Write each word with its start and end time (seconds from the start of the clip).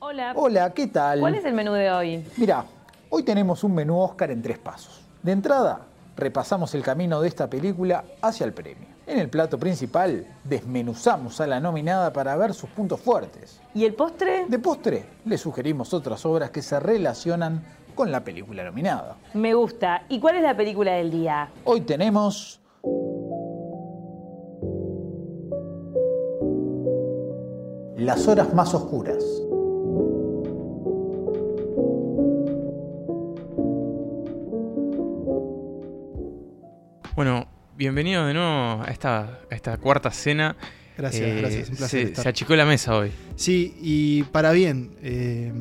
Hola. 0.00 0.32
Hola, 0.36 0.72
¿qué 0.74 0.86
tal? 0.86 1.18
¿Cuál 1.18 1.34
es 1.34 1.44
el 1.44 1.54
menú 1.54 1.72
de 1.72 1.90
hoy? 1.90 2.24
Mira, 2.36 2.64
hoy 3.10 3.24
tenemos 3.24 3.64
un 3.64 3.74
menú 3.74 3.98
Oscar 3.98 4.30
en 4.30 4.40
tres 4.40 4.56
pasos. 4.56 5.00
De 5.24 5.32
entrada, 5.32 5.80
repasamos 6.16 6.72
el 6.76 6.82
camino 6.82 7.20
de 7.20 7.26
esta 7.26 7.50
película 7.50 8.04
hacia 8.22 8.46
el 8.46 8.52
premio. 8.52 8.86
En 9.08 9.18
el 9.18 9.28
plato 9.28 9.58
principal, 9.58 10.24
desmenuzamos 10.44 11.40
a 11.40 11.48
la 11.48 11.58
nominada 11.58 12.12
para 12.12 12.36
ver 12.36 12.54
sus 12.54 12.70
puntos 12.70 13.00
fuertes. 13.00 13.60
¿Y 13.74 13.84
el 13.84 13.94
postre? 13.94 14.46
De 14.46 14.60
postre, 14.60 15.04
le 15.24 15.36
sugerimos 15.36 15.92
otras 15.92 16.24
obras 16.24 16.50
que 16.50 16.62
se 16.62 16.78
relacionan 16.78 17.64
con 17.96 18.12
la 18.12 18.22
película 18.22 18.62
nominada. 18.62 19.16
Me 19.34 19.54
gusta. 19.54 20.04
¿Y 20.08 20.20
cuál 20.20 20.36
es 20.36 20.42
la 20.42 20.56
película 20.56 20.92
del 20.92 21.10
día? 21.10 21.48
Hoy 21.64 21.80
tenemos 21.80 22.60
Las 27.98 28.28
horas 28.28 28.54
más 28.54 28.72
oscuras. 28.74 29.24
Bienvenido 37.78 38.26
de 38.26 38.34
nuevo 38.34 38.82
a 38.82 38.86
esta, 38.90 39.38
a 39.48 39.54
esta 39.54 39.76
cuarta 39.76 40.10
cena. 40.10 40.56
Gracias, 40.96 41.22
Eh, 41.22 41.36
gracias. 41.40 41.68
Un 41.70 41.76
placer 41.76 42.00
se, 42.00 42.06
estar. 42.08 42.22
se 42.24 42.28
achicó 42.28 42.56
la 42.56 42.64
mesa 42.66 42.96
hoy. 42.96 43.12
Sí, 43.36 43.76
y 43.80 44.24
para 44.24 44.50
bien, 44.50 44.96
eh, 45.00 45.52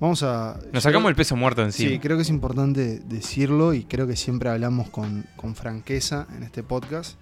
vamos 0.00 0.22
a... 0.22 0.58
Nos 0.72 0.82
sacamos 0.82 1.10
el 1.10 1.16
peso 1.16 1.36
muerto 1.36 1.62
encima. 1.62 1.90
Sí, 1.90 1.98
creo 1.98 2.16
que 2.16 2.22
es 2.22 2.30
importante 2.30 2.98
decirlo 3.00 3.74
y 3.74 3.84
creo 3.84 4.06
que 4.06 4.16
siempre 4.16 4.48
hablamos 4.48 4.88
con, 4.88 5.26
con 5.36 5.54
franqueza 5.54 6.26
en 6.34 6.44
este 6.44 6.62
podcast. 6.62 7.18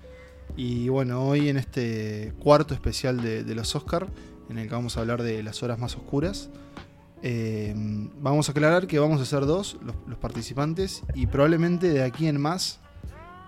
Y 0.56 0.88
bueno, 0.88 1.26
hoy 1.26 1.48
en 1.48 1.56
este 1.56 2.32
cuarto 2.38 2.74
especial 2.74 3.20
de, 3.22 3.42
de 3.42 3.54
los 3.56 3.74
Oscar, 3.74 4.06
en 4.48 4.58
el 4.58 4.68
que 4.68 4.74
vamos 4.74 4.96
a 4.96 5.00
hablar 5.00 5.24
de 5.24 5.42
las 5.42 5.64
horas 5.64 5.80
más 5.80 5.96
oscuras, 5.96 6.48
eh, 7.24 7.74
vamos 8.20 8.48
a 8.48 8.52
aclarar 8.52 8.86
que 8.86 9.00
vamos 9.00 9.20
a 9.20 9.24
ser 9.24 9.46
dos 9.46 9.78
los, 9.84 9.96
los 10.06 10.18
participantes 10.18 11.02
y 11.14 11.26
probablemente 11.26 11.88
de 11.88 12.04
aquí 12.04 12.28
en 12.28 12.40
más 12.40 12.78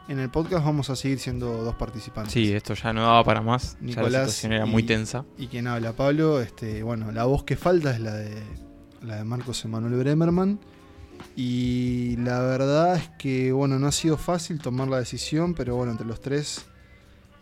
en 0.09 0.19
el 0.19 0.29
podcast 0.31 0.65
vamos 0.65 0.91
a 0.91 0.97
seguir 0.97 1.19
siendo 1.19 1.63
dos 1.65 1.75
participantes. 1.77 2.33
Sí, 2.33 2.53
esto 2.53 2.75
ya 2.75 2.93
no 2.93 3.03
daba 3.03 3.25
para 3.25 3.41
más. 3.41 3.73
ya 3.75 3.79
la 3.81 3.87
Nicolás 3.87 4.13
situación 4.33 4.53
era 4.53 4.67
y- 4.67 4.71
muy 4.71 4.83
tensa. 4.83 5.25
Y 5.39 5.47
quien 5.49 5.67
habla, 5.67 5.93
Pablo, 5.95 6.41
este, 6.41 6.83
bueno, 6.83 7.11
la 7.13 7.25
voz 7.25 7.45
que 7.45 7.57
falta 7.57 7.93
es 7.93 8.01
la 8.01 8.15
de 8.15 8.43
la 9.03 9.17
de 9.17 9.25
Marcos 9.25 9.65
Emanuel 9.65 9.95
Bremerman. 9.95 10.59
Y 11.37 12.17
la 12.19 12.41
verdad 12.41 12.97
es 12.97 13.09
que 13.19 13.53
bueno, 13.53 13.79
no 13.79 13.87
ha 13.87 13.93
sido 13.93 14.17
fácil 14.17 14.59
tomar 14.61 14.89
la 14.89 14.99
decisión, 14.99 15.55
pero 15.55 15.77
bueno, 15.77 15.93
entre 15.93 16.07
los 16.07 16.21
tres 16.21 16.65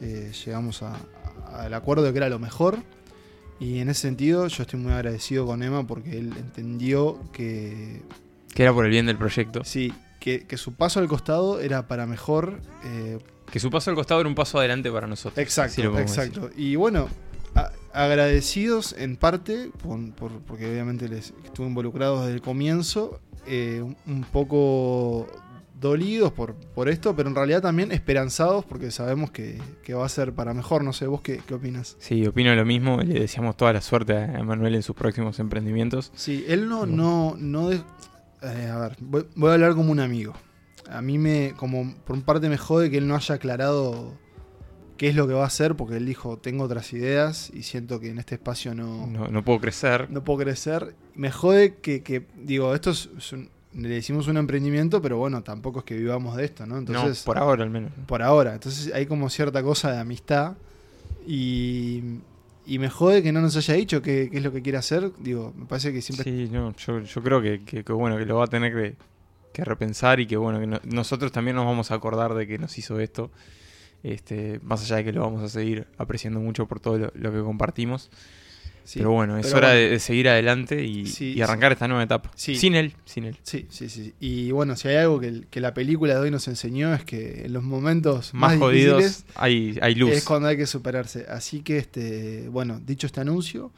eh, 0.00 0.32
llegamos 0.44 0.82
al 0.82 1.74
acuerdo 1.74 2.04
de 2.04 2.12
que 2.12 2.18
era 2.18 2.28
lo 2.28 2.38
mejor. 2.38 2.78
Y 3.60 3.78
en 3.78 3.88
ese 3.90 4.02
sentido 4.02 4.46
yo 4.48 4.62
estoy 4.62 4.80
muy 4.80 4.92
agradecido 4.92 5.46
con 5.46 5.62
Emma 5.62 5.86
porque 5.86 6.18
él 6.18 6.32
entendió 6.36 7.20
que 7.32 8.02
Que 8.54 8.62
era 8.64 8.72
por 8.72 8.84
el 8.84 8.90
bien 8.90 9.06
del 9.06 9.16
proyecto. 9.18 9.62
sí, 9.64 9.92
que, 10.22 10.46
que 10.46 10.56
su 10.56 10.72
paso 10.74 11.00
al 11.00 11.08
costado 11.08 11.58
era 11.60 11.88
para 11.88 12.06
mejor. 12.06 12.60
eh, 12.84 13.18
Que 13.50 13.58
su 13.58 13.70
paso 13.70 13.90
al 13.90 13.96
costado 13.96 14.20
era 14.20 14.28
un 14.28 14.36
paso 14.36 14.58
adelante 14.58 14.90
para 14.90 15.06
nosotros. 15.08 15.36
Exacto, 15.38 15.98
exacto. 15.98 16.50
Y 16.56 16.76
bueno, 16.76 17.08
a- 17.56 17.72
agradecidos 17.92 18.94
en 18.96 19.16
parte, 19.16 19.70
por- 19.82 20.12
por- 20.14 20.38
porque 20.42 20.70
obviamente 20.70 21.08
les 21.08 21.34
estuve 21.44 21.66
involucrado 21.66 22.20
desde 22.20 22.34
el 22.34 22.40
comienzo, 22.40 23.20
eh, 23.46 23.82
un- 24.06 24.22
poco 24.32 25.26
dolidos 25.80 26.30
por, 26.32 26.54
por 26.54 26.88
esto, 26.88 27.16
pero 27.16 27.28
en 27.28 27.34
realidad 27.34 27.60
también 27.60 27.90
esperanzados 27.90 28.64
porque 28.64 28.92
sabemos 28.92 29.32
que, 29.32 29.60
que 29.82 29.94
va 29.94 30.06
a 30.06 30.08
ser 30.08 30.32
para 30.32 30.54
mejor. 30.54 30.84
No 30.84 30.92
sé, 30.92 31.08
vos 31.08 31.22
qué, 31.22 31.40
qué 31.44 31.54
opinas. 31.54 31.96
Sí, 31.98 32.24
opino 32.24 32.54
lo 32.54 32.64
mismo. 32.64 33.00
Le 33.02 33.18
deseamos 33.18 33.56
toda 33.56 33.72
la 33.72 33.80
suerte 33.80 34.12
a 34.16 34.38
Emanuel 34.38 34.76
en 34.76 34.82
sus 34.84 34.94
próximos 34.94 35.40
emprendimientos. 35.40 36.12
Sí, 36.14 36.44
él 36.46 36.68
no, 36.68 36.86
no, 36.86 37.34
no 37.36 37.70
de- 37.70 37.82
eh, 38.42 38.68
a 38.72 38.78
ver, 38.78 38.96
voy, 39.00 39.26
voy 39.34 39.50
a 39.50 39.54
hablar 39.54 39.74
como 39.74 39.92
un 39.92 40.00
amigo. 40.00 40.32
A 40.90 41.00
mí 41.00 41.18
me, 41.18 41.54
como 41.56 41.94
por 42.04 42.16
un 42.16 42.22
parte 42.22 42.48
me 42.48 42.58
jode 42.58 42.90
que 42.90 42.98
él 42.98 43.06
no 43.08 43.14
haya 43.16 43.36
aclarado 43.36 44.12
qué 44.98 45.08
es 45.08 45.14
lo 45.16 45.26
que 45.26 45.34
va 45.34 45.44
a 45.44 45.46
hacer, 45.46 45.74
porque 45.74 45.96
él 45.96 46.06
dijo, 46.06 46.38
tengo 46.38 46.64
otras 46.64 46.92
ideas 46.92 47.50
y 47.54 47.62
siento 47.62 47.98
que 47.98 48.10
en 48.10 48.18
este 48.18 48.34
espacio 48.36 48.74
no, 48.74 49.06
No, 49.06 49.28
no 49.28 49.44
puedo 49.44 49.58
crecer. 49.60 50.08
no 50.10 50.22
puedo 50.22 50.40
crecer. 50.40 50.94
Me 51.14 51.30
jode 51.30 51.76
que, 51.76 52.02
que, 52.02 52.26
digo, 52.36 52.74
esto 52.74 52.90
es, 52.90 53.08
es 53.16 53.32
un- 53.32 53.48
le 53.74 53.88
decimos 53.88 54.28
un 54.28 54.36
emprendimiento, 54.36 55.00
pero 55.00 55.16
bueno, 55.16 55.42
tampoco 55.42 55.78
es 55.80 55.84
que 55.86 55.96
vivamos 55.96 56.36
de 56.36 56.44
esto, 56.44 56.66
¿no? 56.66 56.76
Entonces, 56.78 57.20
no, 57.20 57.24
por 57.24 57.38
ahora 57.38 57.64
al 57.64 57.70
menos. 57.70 57.90
por 58.06 58.22
ahora. 58.22 58.52
Entonces 58.52 58.92
hay 58.94 59.06
como 59.06 59.30
cierta 59.30 59.62
cosa 59.62 59.90
de 59.92 59.98
amistad 59.98 60.54
y, 61.26 62.02
y 62.66 62.78
me 62.78 62.88
jode 62.90 63.22
que 63.22 63.32
no 63.32 63.40
nos 63.40 63.56
haya 63.56 63.74
dicho 63.74 64.02
qué, 64.02 64.30
es 64.32 64.42
lo 64.42 64.52
que 64.52 64.62
quiere 64.62 64.78
hacer. 64.78 65.10
Digo, 65.18 65.52
me 65.56 65.66
parece 65.66 65.92
que 65.92 66.02
siempre... 66.02 66.24
Sí, 66.24 66.48
no, 66.50 66.74
yo, 66.76 67.00
yo 67.00 67.22
creo 67.22 67.42
que, 67.42 67.60
que- 67.64 67.82
bueno, 67.92 68.16
que 68.18 68.26
lo 68.26 68.36
va 68.36 68.44
a 68.44 68.48
tener 68.48 68.72
que, 69.52 69.64
repensar 69.64 70.20
y 70.20 70.26
que 70.26 70.36
bueno, 70.36 70.60
que 70.60 70.66
no- 70.66 70.80
nosotros 70.84 71.32
también 71.32 71.56
nos 71.56 71.66
vamos 71.66 71.90
a 71.90 71.94
acordar 71.94 72.34
de 72.34 72.46
que 72.46 72.58
nos 72.58 72.76
hizo 72.78 72.98
esto. 73.00 73.30
Este, 74.02 74.58
más 74.62 74.82
allá 74.82 74.96
de 74.96 75.04
que 75.04 75.12
lo 75.12 75.20
vamos 75.20 75.42
a 75.42 75.48
seguir 75.48 75.86
apreciando 75.96 76.40
mucho 76.40 76.66
por 76.66 76.80
todo 76.80 76.98
lo 77.14 77.32
que 77.32 77.40
compartimos. 77.40 78.10
Sí. 78.84 78.98
pero 78.98 79.12
bueno, 79.12 79.38
es 79.38 79.46
pero 79.46 79.58
hora 79.58 79.68
bueno. 79.68 79.80
De, 79.82 79.88
de 79.90 79.98
seguir 80.00 80.28
adelante 80.28 80.84
y, 80.84 81.06
Sí, 81.06 81.32
y 81.34 81.42
arrancar 81.42 81.72
esta 81.72 81.88
nueva 81.88 82.02
etapa. 82.02 82.30
Sin 82.34 82.74
él, 82.74 82.94
sin 83.04 83.24
él. 83.24 83.36
Sí, 83.42 83.66
sí, 83.70 83.88
sí. 83.88 84.14
Y 84.20 84.50
bueno, 84.50 84.76
si 84.76 84.88
hay 84.88 84.96
algo 84.96 85.20
que, 85.20 85.60
la 85.60 85.74
película 85.74 86.14
de 86.14 86.20
hoy 86.20 86.30
nos 86.30 86.48
enseñó 86.48 86.92
es 86.94 87.04
que 87.04 87.42
en 87.46 87.52
los 87.52 87.62
momentos 87.62 88.34
Más, 88.34 88.52
más, 88.52 88.58
jodidos, 88.58 89.24
hay, 89.34 89.78
hay 89.82 89.94
luz. 89.94 90.12
es 90.12 90.24
cuando 90.24 90.48
hay 90.48 90.56
que 90.56 90.66
superarse. 90.66 91.26
Así 91.28 91.60
que, 91.60 91.78
este, 91.78 92.48
bueno, 92.48 92.80
dicho 92.84 93.06
este 93.06 93.20
anuncio 93.20 93.72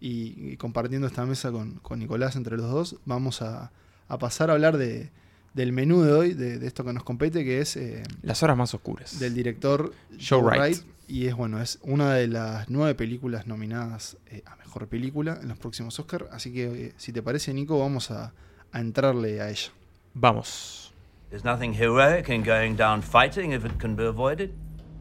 y, 0.00 0.34
y 0.52 0.56
compartiendo 0.56 1.06
esta 1.06 1.24
mesa 1.24 1.50
con, 1.52 1.74
con 1.80 1.98
Nicolás 1.98 2.36
entre 2.36 2.56
los 2.56 2.70
dos, 2.70 2.96
vamos 3.04 3.40
a, 3.42 3.70
a 4.08 4.18
pasar 4.18 4.50
a 4.50 4.54
hablar 4.54 4.76
de, 4.76 5.10
del 5.54 5.72
menú 5.72 6.02
de 6.02 6.12
hoy, 6.12 6.34
de, 6.34 6.58
de 6.58 6.66
esto 6.66 6.84
que 6.84 6.92
nos 6.92 7.04
compete, 7.04 7.44
que 7.44 7.60
es 7.60 7.76
eh, 7.76 8.02
Las 8.22 8.42
horas 8.42 8.56
más 8.56 8.74
oscuras. 8.74 9.18
del 9.20 9.34
director 9.34 9.92
Joe 10.20 10.40
Wright. 10.42 10.60
Wright. 10.60 10.82
Y 11.12 11.26
es 11.26 11.34
bueno, 11.36 11.60
es 11.60 11.78
una 11.82 12.14
de 12.14 12.26
las 12.26 12.70
nueve 12.70 12.94
películas 12.94 13.46
nominadas 13.46 14.16
eh, 14.30 14.42
a 14.46 14.56
mejor 14.56 14.88
película 14.88 15.38
en 15.42 15.48
los 15.48 15.58
próximos 15.58 15.98
Oscar. 16.00 16.26
Así 16.32 16.54
que, 16.54 16.86
eh, 16.86 16.92
si 16.96 17.12
te 17.12 17.22
parece, 17.22 17.52
Nico, 17.52 17.78
vamos 17.78 18.10
a, 18.10 18.32
a 18.72 18.80
entrarle 18.80 19.42
a 19.42 19.50
ella. 19.50 19.70
Vamos. 20.14 20.94
There's 21.28 21.44
nothing 21.44 21.74
heroic 21.74 22.30
in 22.30 22.42
going 22.42 22.76
down 22.76 23.02
fighting 23.02 23.52
if 23.52 23.66
it 23.66 23.78
can 23.78 23.94
be 23.94 24.06
avoided. 24.06 24.54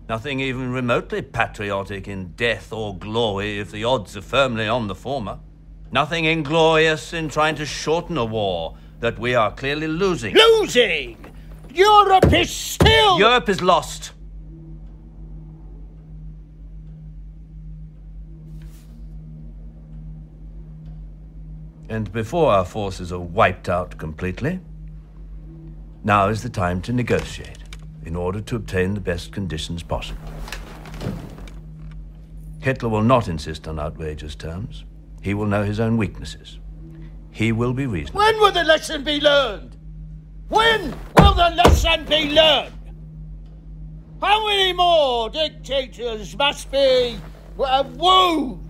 Nothing 0.10 0.42
even 0.42 0.74
remotely 0.74 1.22
patriotic 1.22 2.10
in 2.10 2.34
death 2.36 2.74
or 2.74 2.94
glory 2.98 3.62
if 3.62 3.72
the 3.72 3.86
odds 3.86 4.18
are 4.18 4.22
firmly 4.22 4.68
on 4.68 4.90
the 4.90 4.96
former. 4.96 5.40
Nothing 5.94 6.26
inglorious 6.26 7.14
in 7.14 7.30
trying 7.30 7.56
to 7.56 7.66
shorten 7.66 8.18
a 8.18 8.26
war 8.26 8.76
that 9.00 9.18
we 9.18 9.34
are 9.34 9.56
clearly 9.56 9.88
losing. 9.88 10.36
losing. 10.36 11.16
Europe 11.74 12.34
is 12.34 12.50
still. 12.50 13.18
Europe 13.18 13.48
is 13.48 13.62
lost. 13.62 14.12
And 21.92 22.10
before 22.14 22.54
our 22.54 22.64
forces 22.64 23.12
are 23.12 23.20
wiped 23.20 23.68
out 23.68 23.98
completely, 23.98 24.62
now 26.06 26.30
is 26.30 26.42
the 26.42 26.50
time 26.50 26.82
to 26.84 26.94
negotiate 26.94 27.58
in 28.06 28.16
order 28.16 28.40
to 28.40 28.56
obtain 28.56 28.94
the 28.94 29.02
best 29.02 29.34
conditions 29.34 29.84
possible. 29.84 30.22
Hitler 32.62 32.88
will 32.88 33.04
not 33.04 33.28
insist 33.28 33.68
on 33.68 33.78
outrageous 33.78 34.36
terms. 34.36 34.86
He 35.22 35.34
will 35.34 35.48
know 35.48 35.66
his 35.66 35.82
own 35.82 35.98
weaknesses. 35.98 36.60
He 37.30 37.52
will 37.52 37.74
be 37.74 37.88
reasonable. 37.88 38.20
when 38.20 38.40
will 38.40 38.54
the 38.54 38.64
lesson 38.64 39.04
be 39.04 39.20
learned? 39.20 39.76
When 40.48 40.96
will 41.18 41.34
the 41.34 41.50
lesson 41.58 42.06
be 42.06 42.32
learned? 42.32 42.72
How 44.22 44.48
many 44.48 44.72
more 44.72 45.30
dictators 45.30 46.38
must 46.38 46.72
be 46.72 47.18
uh, 47.60 47.84
wooed, 47.98 48.62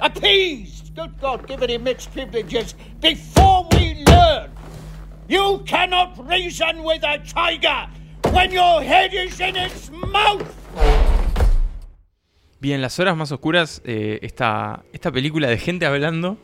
appeased, 0.00 0.81
good 0.94 1.10
God, 1.20 1.46
given 1.46 1.70
him 1.70 1.84
mixed 1.84 2.10
privileges 2.12 2.74
before 3.00 3.66
we 3.72 4.04
learn? 4.06 4.50
You 5.28 5.62
cannot 5.66 6.18
reason 6.28 6.84
with 6.84 7.02
a 7.04 7.18
tiger 7.18 7.88
when 8.32 8.52
your 8.52 8.82
head 8.82 9.12
is 9.14 9.40
in 9.40 9.56
its 9.56 9.90
mouth. 9.90 10.42
Bien, 12.60 12.80
Las 12.80 12.98
Horas 13.00 13.16
Más 13.16 13.32
Oscuras, 13.32 13.82
eh, 13.84 14.20
esta, 14.22 14.82
esta 14.92 15.10
película 15.10 15.48
de 15.48 15.58
gente 15.58 15.84
hablando, 15.86 16.38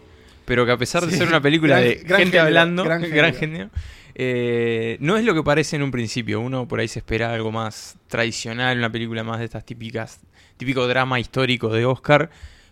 pero 0.45 0.67
que 0.67 0.73
a 0.73 0.77
pesar 0.77 1.05
de 1.07 1.13
Sí, 1.13 1.19
ser 1.19 1.29
una 1.29 1.41
película 1.41 1.79
gran- 1.81 1.89
de 1.89 1.95
gran 2.05 2.21
gente 2.21 2.39
hablando, 2.41 2.85
gran 2.85 3.35
género, 3.35 3.71
eh, 4.17 4.97
no 5.01 5.17
es 5.17 5.25
lo 5.25 5.33
que 5.35 5.45
parece 5.45 5.77
en 5.77 5.83
un 5.83 5.93
principio. 5.93 6.41
Uno 6.41 6.67
por 6.67 6.81
ahí 6.81 6.89
se 6.89 6.99
espera 7.01 7.33
algo 7.33 7.53
más 7.53 7.97
tradicional, 8.09 8.77
una 8.79 8.91
película 8.91 9.23
más 9.23 9.39
de 9.39 9.45
estas 9.45 9.65
típicas, 9.65 10.19
típico 10.57 10.89
drama 10.89 11.21
histórico 11.21 11.69
de 11.69 11.85
Oscar, 11.85 12.31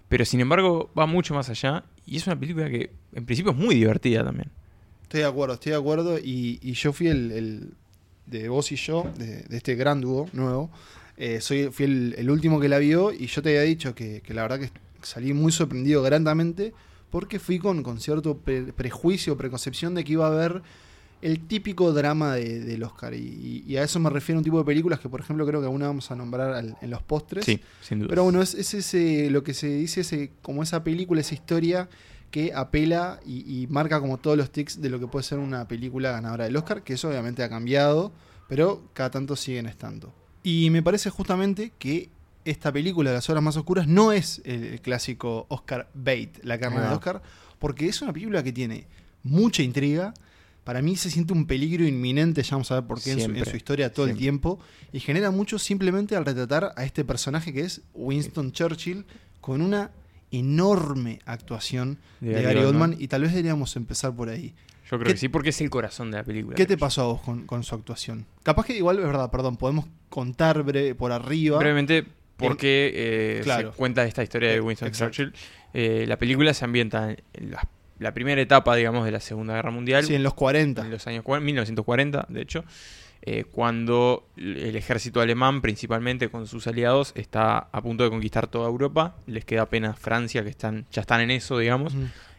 pero 0.09 0.25
sin 0.25 0.41
embargo 0.41 0.91
va 0.99 1.07
mucho 1.07 1.35
más 1.35 1.49
allá 1.51 1.85
y 2.07 2.17
es 2.17 2.27
una 2.27 2.39
película 2.39 2.69
que 2.71 2.91
en 3.13 3.27
principio 3.27 3.53
es 3.53 3.59
muy 3.59 3.75
divertida 3.75 4.25
también. 4.25 4.51
Estoy 5.03 5.21
de 5.21 5.27
acuerdo, 5.27 5.55
estoy 5.55 5.73
de 5.73 5.79
acuerdo. 5.79 6.19
Y, 6.19 6.59
y 6.63 6.73
yo 6.73 6.93
fui 6.93 7.09
el, 7.09 7.33
el- 7.33 7.71
de 8.27 8.49
vos 8.49 8.73
y 8.73 8.77
yo, 8.77 9.05
de, 9.19 9.43
de 9.43 9.57
este 9.57 9.77
gran 9.77 10.01
dúo 10.01 10.29
nuevo. 10.33 10.69
eh, 11.17 11.41
soy, 11.41 11.69
fui 11.71 11.85
el, 11.87 12.15
el 12.19 12.29
último 12.29 12.59
que 12.59 12.69
la 12.69 12.79
vio 12.79 13.13
y 13.13 13.27
yo 13.29 13.41
te 13.41 13.51
había 13.51 13.63
dicho 13.63 13.95
que, 13.95 14.21
que 14.21 14.35
la 14.35 14.43
verdad 14.43 14.59
que 14.59 14.71
salí 15.03 15.33
muy 15.33 15.53
sorprendido 15.53 16.03
grandemente 16.03 16.73
porque 17.11 17.39
fui 17.39 17.61
con, 17.61 17.85
con 17.85 18.01
cierto 18.01 18.37
pre- 18.39 18.73
prejuicio, 18.73 19.37
preconcepción 19.37 19.95
de 19.95 20.03
que 20.03 20.13
iba 20.15 20.27
a 20.27 20.33
haber 20.33 20.63
el 21.27 21.41
típico 21.47 21.93
drama 21.93 22.35
de- 22.35 22.61
del 22.61 22.83
Oscar. 22.85 23.15
Y, 23.15 23.65
y 23.67 23.77
a 23.77 23.83
eso 23.83 23.99
me 24.01 24.11
refiero 24.11 24.39
a 24.39 24.41
un 24.41 24.45
tipo 24.45 24.59
de 24.59 24.65
películas 24.65 25.01
que, 25.01 25.09
por 25.09 25.21
ejemplo, 25.21 25.47
creo 25.47 25.61
que 25.61 25.67
alguna 25.67 25.87
vamos 25.89 26.11
a 26.11 26.17
nombrar 26.17 26.53
al- 26.55 26.77
en 26.81 26.91
los 26.91 27.03
postres. 27.03 27.45
Sí, 27.45 27.61
sin 27.81 27.99
duda. 27.99 28.09
Pero 28.11 28.25
bueno, 28.25 28.41
es, 28.43 28.55
es 28.55 28.75
ese, 28.75 29.29
lo 29.31 29.43
que 29.43 29.53
se 29.55 29.67
dice, 29.69 30.03
ese, 30.03 30.31
como 30.43 30.63
esa 30.63 30.85
película, 30.85 31.21
esa 31.21 31.35
historia 31.35 31.89
que 32.31 32.53
apela 32.55 33.21
y, 33.27 33.63
y 33.63 33.67
marca 33.69 34.01
como 34.01 34.19
todos 34.19 34.37
los 34.37 34.51
tics 34.51 34.81
de 34.81 34.89
lo 34.91 34.99
que 35.01 35.07
puede 35.07 35.23
ser 35.25 35.39
una 35.39 35.67
película 35.69 36.11
ganadora 36.13 36.45
del 36.45 36.57
Oscar, 36.57 36.83
que 36.83 36.95
eso 36.95 37.09
obviamente 37.09 37.43
ha 37.43 37.49
cambiado, 37.49 38.13
pero 38.49 38.83
cada 38.93 39.11
tanto 39.11 39.37
siguen 39.37 39.67
estando. 39.67 40.13
Y 40.43 40.71
me 40.71 40.83
parece 40.83 41.11
justamente 41.11 41.73
que 41.79 42.09
esta 42.45 42.71
película, 42.73 43.13
Las 43.13 43.29
Horas 43.31 43.43
Más 43.43 43.57
Oscuras, 43.57 43.89
no 43.89 44.13
es 44.13 44.41
el, 44.45 44.81
clásico 44.81 45.47
Oscar 45.49 45.89
bait, 45.95 46.39
la 46.45 46.59
carne 46.59 46.77
Ahí 46.77 46.83
de 46.85 46.89
va. 46.91 46.95
Oscar, 46.95 47.23
porque 47.59 47.89
es 47.89 48.01
una 48.03 48.13
película 48.13 48.43
que 48.45 48.53
tiene 48.53 48.87
mucha 49.25 49.63
intriga. 49.65 50.15
Para 50.67 50.83
mí 50.83 50.97
se 50.97 51.11
siente 51.11 51.33
un 51.33 51.47
peligro 51.47 51.87
inminente, 51.87 52.43
ya 52.43 52.57
vamos 52.57 52.71
a 52.73 52.81
ver 52.81 52.85
por 52.89 53.01
qué 53.01 53.13
en 53.13 53.21
su, 53.21 53.25
en 53.27 53.31
Siempre, 53.35 53.51
su 53.53 53.57
historia 53.57 53.93
todo 53.93 54.07
el 54.09 54.17
tiempo, 54.17 54.59
y 54.93 54.99
genera 55.01 55.31
mucho 55.31 55.59
simplemente 55.61 56.17
al 56.17 56.25
retratar 56.27 56.73
a 56.77 56.85
este 56.85 57.05
personaje 57.05 57.53
que 57.53 57.61
es 57.61 57.83
Winston 57.95 58.51
Churchill 58.51 59.05
con 59.41 59.63
una 59.63 59.93
enorme 60.41 61.21
actuación 61.25 61.99
de, 62.21 62.31
De 62.35 62.43
Gary, 62.43 62.59
Oldman, 62.65 62.97
y 62.99 63.09
tal 63.09 63.23
vez 63.23 63.31
deberíamos 63.31 63.77
empezar 63.77 64.15
por 64.15 64.29
ahí. 64.29 64.55
Yo 64.91 64.99
creo 64.99 65.05
¿Qué- 65.05 65.13
que 65.15 65.17
sí, 65.19 65.29
porque 65.29 65.51
es 65.51 65.61
el 65.61 65.71
corazón 65.71 66.11
de 66.11 66.19
la 66.19 66.25
película. 66.25 66.55
¿Qué 66.57 66.67
te 66.67 66.77
pasó 66.77 67.03
a 67.03 67.05
vos 67.07 67.21
con, 67.23 67.47
con 67.47 67.63
su 67.65 67.75
actuación? 67.75 68.27
Capaz 68.43 68.67
que 68.67 68.77
igual 68.77 68.99
es 68.99 69.05
verdad, 69.07 69.31
perdón, 69.31 69.57
podemos 69.57 69.87
contar 70.09 70.63
breve, 70.63 70.95
por 70.95 71.13
arriba. 71.13 71.59
Brevemente, 71.59 72.05
por 72.37 72.57
qué 72.57 72.93
eh, 72.95 73.41
Claro. 73.43 73.73
se 73.73 73.77
cuenta 73.79 74.05
esta 74.05 74.23
historia 74.23 74.51
de 74.51 74.57
Eh, 74.57 74.61
Winston 74.61 74.89
exacto. 74.89 75.15
Churchill. 75.15 75.35
Eh, 75.75 76.05
la 76.07 76.17
película 76.19 76.53
se 76.55 76.65
ambienta 76.65 77.11
en 77.35 77.51
la, 77.51 77.69
la 77.99 78.13
primera 78.15 78.41
etapa, 78.41 78.75
digamos, 78.77 79.05
de 79.05 79.11
la 79.13 79.21
Segunda 79.21 79.55
Guerra 79.55 79.71
Mundial. 79.71 80.05
Sí, 80.05 80.15
en 80.15 80.23
los 80.23 80.35
40. 80.35 80.83
en 80.83 80.91
los 80.91 81.07
años 81.07 81.23
40, 81.25 81.45
1940, 81.45 82.27
de 82.29 82.43
hecho, 82.43 82.65
eh, 83.23 83.45
cuando 83.51 84.29
el 84.37 84.77
ejército 84.77 85.21
alemán, 85.21 85.61
principalmente 85.63 86.29
con 86.29 86.47
sus 86.47 86.67
aliados, 86.67 87.13
está 87.17 87.69
a 87.73 87.81
punto 87.83 88.05
de 88.05 88.11
conquistar 88.11 88.47
toda 88.47 88.69
Europa. 88.69 89.17
Les 89.27 89.45
queda 89.45 89.63
apenas 89.63 89.99
Francia, 89.99 90.43
que 90.45 90.51
están 90.51 90.87
ya 90.93 91.01
están 91.01 91.21
en 91.23 91.31
eso, 91.31 91.59
digamos. 91.59 91.95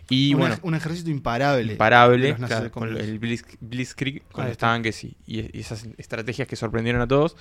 Y 0.09 0.33
un, 0.35 0.39
bueno, 0.39 0.55
un 0.61 0.73
ejército 0.75 1.09
imparable. 1.09 1.73
imparable, 1.73 2.33
claro, 2.35 2.71
con 2.71 2.95
el 2.95 3.19
Blitz- 3.19 3.57
Blitzkrieg, 3.59 4.21
con 4.31 4.43
Ahí 4.45 4.49
los 4.49 4.51
está. 4.53 4.67
tanques 4.67 5.03
y, 5.03 5.17
y 5.25 5.59
esas 5.59 5.85
estrategias 5.97 6.47
que 6.47 6.55
sorprendieron 6.55 7.01
a 7.01 7.07
todos. 7.07 7.35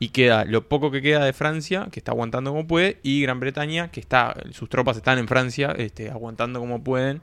Y 0.00 0.08
queda 0.08 0.44
lo 0.44 0.66
poco 0.66 0.90
que 0.90 1.00
queda 1.00 1.24
de 1.24 1.32
Francia, 1.32 1.86
que 1.92 2.00
está 2.00 2.10
aguantando 2.10 2.50
como 2.50 2.66
puede, 2.66 2.98
y 3.04 3.22
Gran 3.22 3.38
Bretaña, 3.38 3.92
que 3.92 4.00
está, 4.00 4.34
sus 4.50 4.68
tropas 4.68 4.96
están 4.96 5.18
en 5.18 5.28
Francia, 5.28 5.72
este, 5.78 6.10
aguantando 6.10 6.58
como 6.58 6.82
pueden 6.82 7.20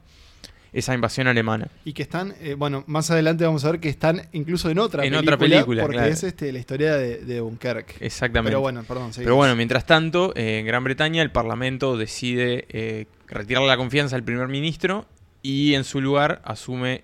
esa 0.73 0.93
invasión 0.93 1.27
alemana. 1.27 1.67
Y 1.85 1.93
que 1.93 2.01
están, 2.03 2.33
eh, 2.41 2.55
bueno, 2.57 2.83
más 2.87 3.09
adelante 3.11 3.43
vamos 3.45 3.65
a 3.65 3.71
ver 3.71 3.79
que 3.79 3.89
están 3.89 4.27
incluso 4.33 4.69
en 4.69 4.79
otra 4.79 5.03
En 5.03 5.11
película. 5.11 5.35
otra 5.35 5.37
película, 5.45 5.81
Porque 5.83 5.97
claro. 5.97 6.11
es 6.13 6.23
este, 6.23 6.51
la 6.51 6.59
historia 6.59 6.95
de, 6.95 7.17
de 7.19 7.37
Dunkerque. 7.37 7.95
Exactamente. 8.05 8.49
Pero 8.51 8.61
bueno, 8.61 8.83
perdón. 8.83 9.11
Pero 9.15 9.35
bueno, 9.35 9.55
mientras 9.55 9.85
tanto, 9.85 10.33
eh, 10.35 10.59
en 10.59 10.65
Gran 10.65 10.83
Bretaña 10.83 11.21
el 11.21 11.31
Parlamento 11.31 11.97
decide 11.97 12.65
eh, 12.69 13.05
retirarle 13.27 13.67
la 13.67 13.77
confianza 13.77 14.15
al 14.15 14.23
primer 14.23 14.47
ministro 14.47 15.05
y 15.41 15.73
en 15.73 15.83
su 15.83 16.01
lugar 16.01 16.41
asume 16.45 17.03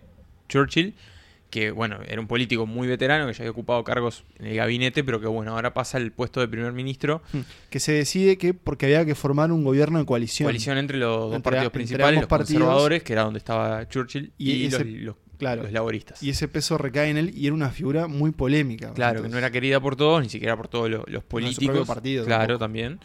Churchill, 0.50 0.94
que 1.50 1.72
bueno, 1.72 2.00
era 2.08 2.20
un 2.20 2.28
político 2.28 2.66
muy 2.66 2.88
veterano 2.88 3.28
que 3.28 3.34
ya 3.34 3.40
había 3.44 3.52
ocupado 3.52 3.84
cargos 3.84 4.24
en 4.40 4.48
el 4.48 4.56
gabinete, 4.56 5.04
pero 5.04 5.22
que 5.22 5.28
bueno, 5.28 5.54
ahora 5.56 5.74
pasa 5.74 5.98
al 5.98 6.12
puesto 6.12 6.40
de 6.42 6.48
primer 6.48 6.74
ministro. 6.74 7.22
que 7.70 7.80
se 7.80 7.94
decide 7.94 8.38
que 8.38 8.54
porque 8.54 8.86
había 8.88 9.06
que 9.06 9.16
formar 9.16 9.52
un 9.52 9.64
gobierno 9.64 10.00
de 10.00 10.06
coalición. 10.06 10.48
Coalición 10.48 10.78
entre 10.78 10.98
los 10.98 11.32
dos 11.32 11.42
partidos 11.42 11.72
principales, 11.72 12.20
los 12.20 12.28
partidos. 12.28 12.62
conservadores, 12.64 13.04
que 13.04 13.14
era 13.14 13.24
donde 13.24 13.38
estaba 13.40 13.88
Churchill, 13.88 14.34
Y 14.38 14.52
y, 14.52 14.66
ese- 14.66 14.84
los, 14.84 15.04
los- 15.04 15.16
claro. 15.38 15.64
los 15.64 15.72
laboristas. 15.72 16.22
Y 16.22 16.30
ese 16.30 16.48
peso 16.48 16.78
recae 16.78 17.10
en 17.10 17.18
él 17.18 17.32
y 17.36 17.46
era 17.46 17.54
una 17.54 17.70
figura 17.70 18.08
muy 18.08 18.32
polémica. 18.32 18.94
Claro, 18.94 19.22
que 19.24 19.30
no 19.30 19.38
era 19.38 19.50
querida 19.52 19.80
por 19.80 19.96
todos, 19.96 20.22
ni 20.22 20.30
siquiera 20.30 20.58
por 20.58 20.68
todos 20.68 20.90
los, 20.90 21.00
los 21.08 21.24
propio 21.24 21.48
políticos. 21.48 21.88
partido 21.88 22.26
claro, 22.26 22.58
también. 22.60 23.00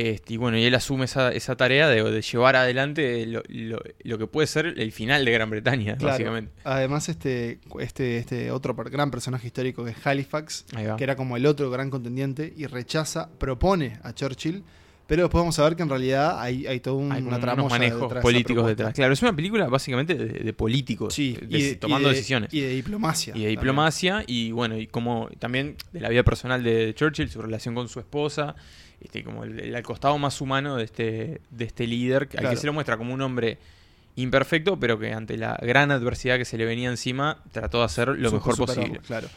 Este, 0.00 0.34
y 0.34 0.36
bueno, 0.36 0.58
y 0.58 0.64
él 0.64 0.74
asume 0.74 1.04
esa, 1.06 1.32
esa 1.32 1.56
tarea 1.56 1.88
de, 1.88 2.02
de 2.02 2.22
llevar 2.22 2.56
adelante 2.56 3.26
lo, 3.26 3.42
lo- 3.48 3.82
lo 4.02 4.18
que 4.18 4.26
puede 4.26 4.46
ser 4.46 4.66
el 4.76 4.92
final 4.92 5.24
de 5.24 5.32
Gran 5.32 5.50
Bretaña, 5.50 5.96
Claro. 5.96 6.12
básicamente. 6.12 6.52
Además, 6.64 7.08
este, 7.08 7.58
este, 7.80 8.18
este 8.18 8.50
otro 8.50 8.74
gran 8.74 9.10
personaje 9.10 9.46
histórico 9.46 9.84
que 9.84 9.92
es 9.92 10.06
Halifax, 10.06 10.66
que 10.96 11.04
era 11.04 11.16
como 11.16 11.36
el 11.36 11.46
otro 11.46 11.70
gran 11.70 11.90
contendiente, 11.90 12.52
y 12.56 12.66
rechaza, 12.66 13.28
propone 13.38 13.98
a 14.02 14.12
Churchill, 14.14 14.62
pero 15.06 15.22
después 15.22 15.40
vamos 15.40 15.58
a 15.58 15.64
ver 15.64 15.74
que 15.74 15.82
en 15.82 15.88
realidad 15.88 16.38
hay, 16.38 16.66
hay 16.66 16.80
todo 16.80 16.96
un, 16.96 17.10
Hay 17.10 17.22
una 17.22 17.38
unos 17.38 17.70
manejos 17.70 18.02
detrás 18.02 18.22
políticos 18.22 18.66
detrás. 18.66 18.92
Claro, 18.92 19.14
es 19.14 19.22
una 19.22 19.34
película 19.34 19.66
básicamente 19.66 20.14
de, 20.14 20.26
de 20.44 20.52
políticos, 20.52 21.14
Sí, 21.14 21.34
de- 21.40 21.58
y 21.58 21.62
de- 21.62 21.74
tomando 21.76 22.10
y 22.10 22.14
decisiones. 22.14 22.52
Y 22.52 22.60
de 22.60 22.68
diplomacia. 22.74 23.30
y 23.30 23.38
de 23.38 23.44
también. 23.44 23.50
diplomacia 23.58 24.24
y 24.26 24.50
bueno 24.52 24.76
y 24.76 24.86
como 24.86 25.30
también 25.38 25.76
de 25.92 26.00
la 26.00 26.10
vida 26.10 26.22
personal 26.24 26.62
de 26.62 26.92
Churchill 26.94 27.30
su 27.30 27.40
relación 27.40 27.74
con 27.74 27.88
su 27.88 28.00
esposa 28.00 28.54
este 29.00 29.22
como 29.24 29.44
el, 29.44 29.58
el- 29.60 29.74
el 29.74 29.82
costado 29.82 30.18
más 30.18 30.40
humano 30.40 30.76
de 30.76 30.84
este 30.84 31.40
de 31.50 31.64
este 31.64 31.86
líder 31.86 32.22
al 32.22 32.28
Claro. 32.28 32.50
que 32.50 32.56
se 32.56 32.66
lo 32.66 32.72
muestra 32.72 32.96
como 32.96 33.14
un 33.14 33.20
hombre 33.22 33.58
imperfecto 34.16 34.78
pero 34.80 34.98
que 34.98 35.12
ante 35.12 35.36
la 35.36 35.56
gran 35.62 35.90
adversidad 35.90 36.36
que 36.38 36.44
se 36.44 36.58
le 36.58 36.64
venía 36.64 36.88
encima 36.90 37.42
trató 37.52 37.78
de 37.78 37.84
hacer 37.84 38.08
lo 38.08 38.30
Supo 38.30 38.48
mejor 38.48 38.66
posible 38.66 39.00
Claro. 39.06 39.28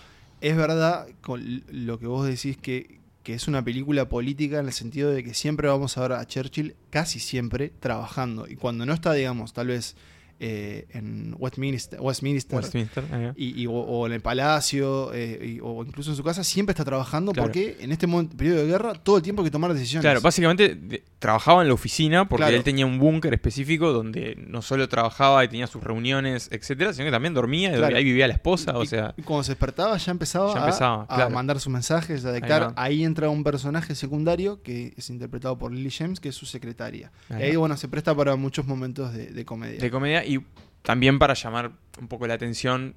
Es 0.41 0.55
verdad 0.57 1.07
con 1.21 1.63
lo 1.71 1.99
que 1.99 2.07
vos 2.07 2.25
decís 2.25 2.57
que, 2.57 2.97
que 3.21 3.35
es 3.35 3.47
una 3.47 3.63
película 3.63 4.09
política 4.09 4.57
en 4.59 4.65
el 4.65 4.73
sentido 4.73 5.11
de 5.11 5.23
que 5.23 5.35
siempre 5.35 5.67
vamos 5.67 5.95
a 5.97 6.01
ver 6.01 6.13
a 6.13 6.25
Churchill, 6.25 6.73
casi 6.89 7.19
siempre, 7.19 7.71
trabajando. 7.79 8.47
Y 8.47 8.55
cuando 8.55 8.83
no 8.87 8.93
está, 8.95 9.13
digamos, 9.13 9.53
tal 9.53 9.67
vez 9.67 9.95
eh, 10.43 10.88
en 10.93 11.35
Westminster, 11.38 11.99
Westminster, 12.01 12.57
va. 12.59 13.33
y, 13.35 13.61
y- 13.61 13.67
o, 13.67 13.73
o 13.73 14.07
en 14.07 14.13
el 14.13 14.21
palacio, 14.21 15.13
eh, 15.13 15.55
y- 15.55 15.59
o 15.61 15.83
incluso 15.85 16.09
en 16.09 16.15
su 16.17 16.23
casa, 16.23 16.43
siempre 16.43 16.71
está 16.71 16.83
trabajando 16.83 17.31
Claro. 17.31 17.47
porque 17.47 17.77
en 17.79 17.91
este 17.91 18.07
momento, 18.07 18.35
periodo 18.35 18.57
de 18.61 18.65
guerra 18.65 18.93
todo 18.95 19.17
el 19.17 19.23
tiempo 19.23 19.43
hay 19.43 19.47
que 19.47 19.51
tomar 19.51 19.71
decisiones. 19.73 20.01
Claro, 20.03 20.19
básicamente 20.21 20.73
de- 20.75 21.03
trabajaba 21.19 21.61
en 21.61 21.67
la 21.67 21.75
oficina 21.75 22.27
porque 22.27 22.45
Claro. 22.45 22.57
él 22.57 22.63
tenía 22.63 22.88
un 22.88 22.97
búnker 22.97 23.33
específico 23.35 23.93
donde 23.93 24.35
no 24.47 24.63
solo 24.63 24.89
trabajaba 24.89 25.45
y 25.45 25.47
tenía 25.47 25.67
sus 25.67 25.83
reuniones, 25.83 26.49
etcétera, 26.51 26.93
sino 26.93 27.05
que 27.05 27.11
también 27.11 27.35
dormía 27.35 27.77
y 27.77 27.93
ahí 27.93 28.03
vivía 28.03 28.27
la 28.27 28.33
esposa, 28.33 28.75
o 28.77 28.85
sea, 28.85 29.13
y 29.17 29.21
cuando 29.21 29.43
se 29.43 29.51
despertaba 29.51 29.95
ya 29.97 30.11
empezaba, 30.11 30.53
Ya 30.53 30.59
a- 30.61 30.65
empezaba, 30.65 31.03
a, 31.07 31.15
claro. 31.15 31.29
mandar 31.29 31.59
sus 31.59 31.71
mensajes, 31.71 32.25
a 32.25 32.33
dictar. 32.33 32.73
Ahí, 32.75 33.03
entra 33.03 33.29
un 33.29 33.43
personaje 33.43 33.93
secundario 33.93 34.61
que 34.63 34.93
es 34.97 35.09
interpretado 35.11 35.57
por 35.59 35.71
Lily 35.71 35.91
James, 35.91 36.19
que 36.19 36.29
es 36.29 36.35
su 36.35 36.45
secretaria. 36.47 37.11
Ahí 37.29 37.39
y 37.39 37.43
ahí, 37.43 37.55
bueno, 37.55 37.77
se 37.77 37.88
presta 37.88 38.15
para 38.15 38.35
muchos 38.35 38.65
momentos 38.65 39.13
de, 39.13 39.27
de 39.27 39.45
comedia. 39.45 39.79
de 39.79 39.91
comedia 39.91 40.25
y 40.35 40.45
también 40.81 41.19
para 41.19 41.33
llamar 41.33 41.71
un 42.00 42.07
poco 42.07 42.27
la 42.27 42.33
atención 42.35 42.95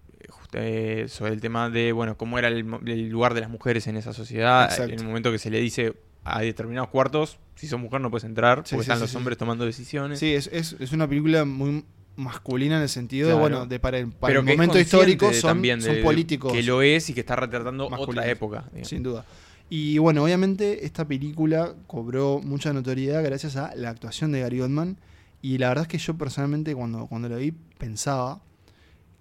eh, 0.52 1.06
sobre 1.08 1.32
el 1.32 1.40
tema 1.40 1.68
de 1.68 1.92
bueno 1.92 2.16
cómo 2.16 2.38
era 2.38 2.48
el, 2.48 2.64
el 2.86 3.08
lugar 3.08 3.34
de 3.34 3.40
las 3.40 3.50
mujeres 3.50 3.86
en 3.88 3.96
esa 3.96 4.12
sociedad 4.12 4.64
Exacto. 4.70 4.92
en 4.92 5.00
el 5.00 5.04
momento 5.06 5.30
que 5.32 5.38
se 5.38 5.50
le 5.50 5.60
dice 5.60 5.94
a 6.24 6.40
determinados 6.40 6.88
cuartos 6.90 7.38
si 7.56 7.66
sos 7.66 7.78
mujer 7.80 8.00
no 8.00 8.10
puedes 8.10 8.24
entrar 8.24 8.58
Sí, 8.64 8.74
porque 8.76 8.84
sí, 8.86 8.90
están 8.92 8.98
sí, 8.98 9.02
los 9.02 9.14
hombres 9.16 9.36
tomando 9.36 9.64
decisiones 9.66 10.18
Sí, 10.20 10.32
es, 10.32 10.48
es, 10.52 10.76
es 10.78 10.92
una 10.92 11.08
película 11.08 11.44
muy 11.44 11.84
masculina 12.16 12.76
en 12.76 12.82
el 12.82 12.88
sentido 12.88 13.28
de, 13.28 13.34
bueno, 13.34 13.66
de 13.66 13.80
para 13.80 13.98
el, 13.98 14.08
para 14.12 14.28
pero 14.30 14.40
el 14.40 14.46
momento 14.46 14.78
histórico 14.78 15.28
de- 15.28 15.34
son, 15.34 15.50
también 15.50 15.80
de- 15.80 15.86
son 15.86 15.94
de- 15.96 16.02
políticos. 16.02 16.52
que 16.52 16.62
lo 16.62 16.80
es 16.82 17.10
y 17.10 17.14
que 17.14 17.20
está 17.20 17.34
retratando 17.36 17.88
otra 17.88 18.26
época 18.28 18.64
digamos. 18.70 18.88
Sin 18.88 19.02
duda. 19.02 19.24
Y 19.68 19.98
bueno, 19.98 20.22
obviamente 20.22 20.84
esta 20.86 21.04
película 21.08 21.74
cobró 21.88 22.40
mucha 22.44 22.72
notoriedad 22.72 23.24
gracias 23.24 23.56
a 23.56 23.74
la 23.74 23.90
actuación 23.90 24.30
de 24.30 24.40
Gary 24.40 24.60
Oldman. 24.60 24.96
Y 25.44 25.58
la 25.58 25.68
verdad 25.68 25.82
es 25.82 25.88
que 25.88 25.98
yo 25.98 26.16
personalmente 26.16 26.74
cuando, 26.74 27.06
cuando 27.06 27.28
lo 27.28 27.36
vi 27.36 27.52
pensaba 27.76 28.40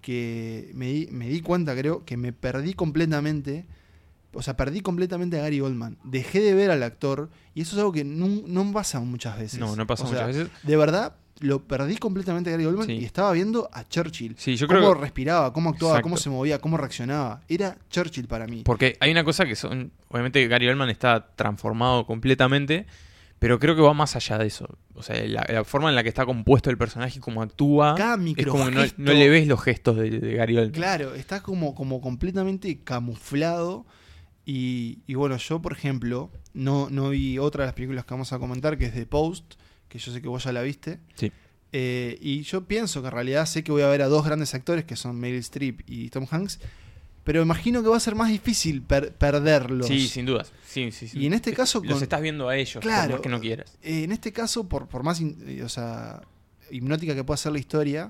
que 0.00 0.70
me 0.74 0.86
di, 0.86 1.08
me 1.10 1.28
di 1.28 1.40
cuenta, 1.42 1.76
creo, 1.76 2.02
que 2.06 2.16
me 2.16 2.32
perdí 2.32 2.72
completamente. 2.72 3.66
O 4.32 4.40
sea, 4.40 4.56
perdí 4.56 4.80
completamente 4.80 5.38
a 5.38 5.42
Gary 5.42 5.60
Oldman. 5.60 5.98
Dejé 6.02 6.40
de 6.40 6.54
ver 6.54 6.70
al 6.70 6.82
actor. 6.82 7.28
Y 7.54 7.60
eso 7.60 7.76
es 7.76 7.78
algo 7.80 7.92
que 7.92 8.04
no, 8.04 8.26
no 8.46 8.72
pasa 8.72 9.00
muchas 9.00 9.38
veces. 9.38 9.60
no 9.60 9.76
no 9.76 9.86
pasa 9.86 10.04
O 10.04 10.06
sea, 10.08 10.26
muchas 10.26 10.28
veces 10.28 10.50
De 10.62 10.76
verdad, 10.78 11.14
lo 11.40 11.62
perdí 11.64 11.96
completamente 11.98 12.48
a 12.48 12.52
Gary 12.52 12.64
Oldman 12.64 12.86
Sí. 12.86 12.92
y 12.94 13.04
estaba 13.04 13.30
viendo 13.32 13.68
a 13.72 13.86
Churchill. 13.86 14.34
sí 14.38 14.56
yo 14.56 14.66
cómo 14.66 14.80
creo 14.80 14.94
que- 14.94 15.00
respiraba, 15.02 15.52
cómo 15.52 15.70
actuaba, 15.70 16.00
cómo 16.00 16.16
se 16.16 16.30
movía, 16.30 16.58
cómo 16.58 16.76
reaccionaba. 16.78 17.42
Era 17.48 17.76
Churchill 17.90 18.26
para 18.28 18.46
mí. 18.46 18.62
porque 18.64 18.96
hay 19.00 19.10
una 19.10 19.24
cosa 19.24 19.44
que 19.44 19.56
son 19.56 19.92
obviamente 20.08 20.46
Gary 20.48 20.68
Oldman 20.68 20.88
está 20.90 21.28
transformado 21.36 22.06
completamente 22.06 22.86
pero 23.44 23.58
creo 23.58 23.76
que 23.76 23.82
va 23.82 23.92
más 23.92 24.16
allá 24.16 24.38
de 24.38 24.46
eso 24.46 24.66
o 24.94 25.02
sea 25.02 25.22
la, 25.26 25.44
la 25.46 25.64
forma 25.64 25.90
en 25.90 25.94
la 25.94 26.02
que 26.02 26.08
está 26.08 26.24
compuesto 26.24 26.70
el 26.70 26.78
personaje 26.78 27.18
y 27.18 27.20
cómo 27.20 27.42
actúa 27.42 27.94
Cada 27.94 28.16
es 28.16 28.46
como 28.46 28.70
que 28.70 28.92
no, 28.96 29.12
le 29.12 29.28
ves 29.28 29.46
los 29.46 29.60
gestos 29.60 29.96
de, 29.96 30.10
de 30.10 30.34
Gary 30.34 30.56
Oldman 30.56 30.72
Claro, 30.72 31.14
está 31.14 31.42
como, 31.42 31.74
como 31.74 32.00
completamente 32.00 32.80
camuflado. 32.82 33.86
Y, 34.44 34.98
y 35.06 35.14
bueno, 35.14 35.36
yo, 35.36 35.62
por 35.62 35.72
ejemplo, 35.72 36.30
no, 36.52 36.88
no 36.90 37.10
vi 37.10 37.38
otra 37.38 37.64
de 37.64 37.68
las 37.68 37.74
películas 37.74 38.04
que 38.04 38.14
vamos 38.14 38.32
a 38.32 38.38
comentar, 38.38 38.76
que 38.76 38.86
es 38.86 38.94
The 38.94 39.06
Post, 39.06 39.54
que 39.88 39.98
yo 39.98 40.12
sé 40.12 40.20
que 40.20 40.28
vos 40.28 40.44
ya 40.44 40.52
la 40.52 40.62
viste. 40.62 41.00
Sí. 41.14 41.32
Eh, 41.72 42.18
y 42.20 42.42
yo 42.42 42.66
pienso 42.66 43.00
que 43.00 43.08
en 43.08 43.14
realidad 43.14 43.46
sé 43.46 43.64
que 43.64 43.72
voy 43.72 43.82
a 43.82 43.88
ver 43.88 44.02
a 44.02 44.08
dos 44.08 44.24
grandes 44.24 44.54
actores, 44.54 44.84
que 44.84 44.96
son 44.96 45.18
Meryl 45.18 45.40
Streep 45.40 45.80
y 45.86 46.10
Tom 46.10 46.26
Hanks, 46.30 46.60
pero 47.24 47.42
imagino 47.42 47.82
que 47.82 47.88
va 47.88 47.96
a 47.96 48.00
ser 48.00 48.14
más 48.14 48.28
difícil 48.30 48.82
per- 48.82 49.12
perderlos. 49.12 49.86
Sí, 49.86 50.06
sin 50.08 50.26
dudas. 50.26 50.52
Sí, 50.68 50.92
sí, 50.92 51.08
sí. 51.08 51.18
Y 51.18 51.26
en 51.26 51.32
este 51.34 51.52
caso 51.52 51.80
Los 51.82 51.94
con- 51.94 52.02
estás 52.02 52.20
viendo 52.20 52.48
a 52.48 52.56
ellos, 52.56 52.80
Claro. 52.82 53.02
por 53.02 53.12
más 53.12 53.20
que 53.22 53.28
no 53.30 53.40
quieras. 53.40 53.72
Eh, 53.82 54.04
en 54.04 54.12
este 54.12 54.32
caso, 54.32 54.68
por, 54.68 54.86
por 54.88 55.02
más, 55.02 55.20
eh, 55.20 55.62
o 55.64 55.68
sea, 55.68 56.20
hipnótica 56.70 57.14
que 57.14 57.24
puede 57.24 57.36
hacer 57.36 57.52
la 57.52 57.58
historia. 57.58 58.02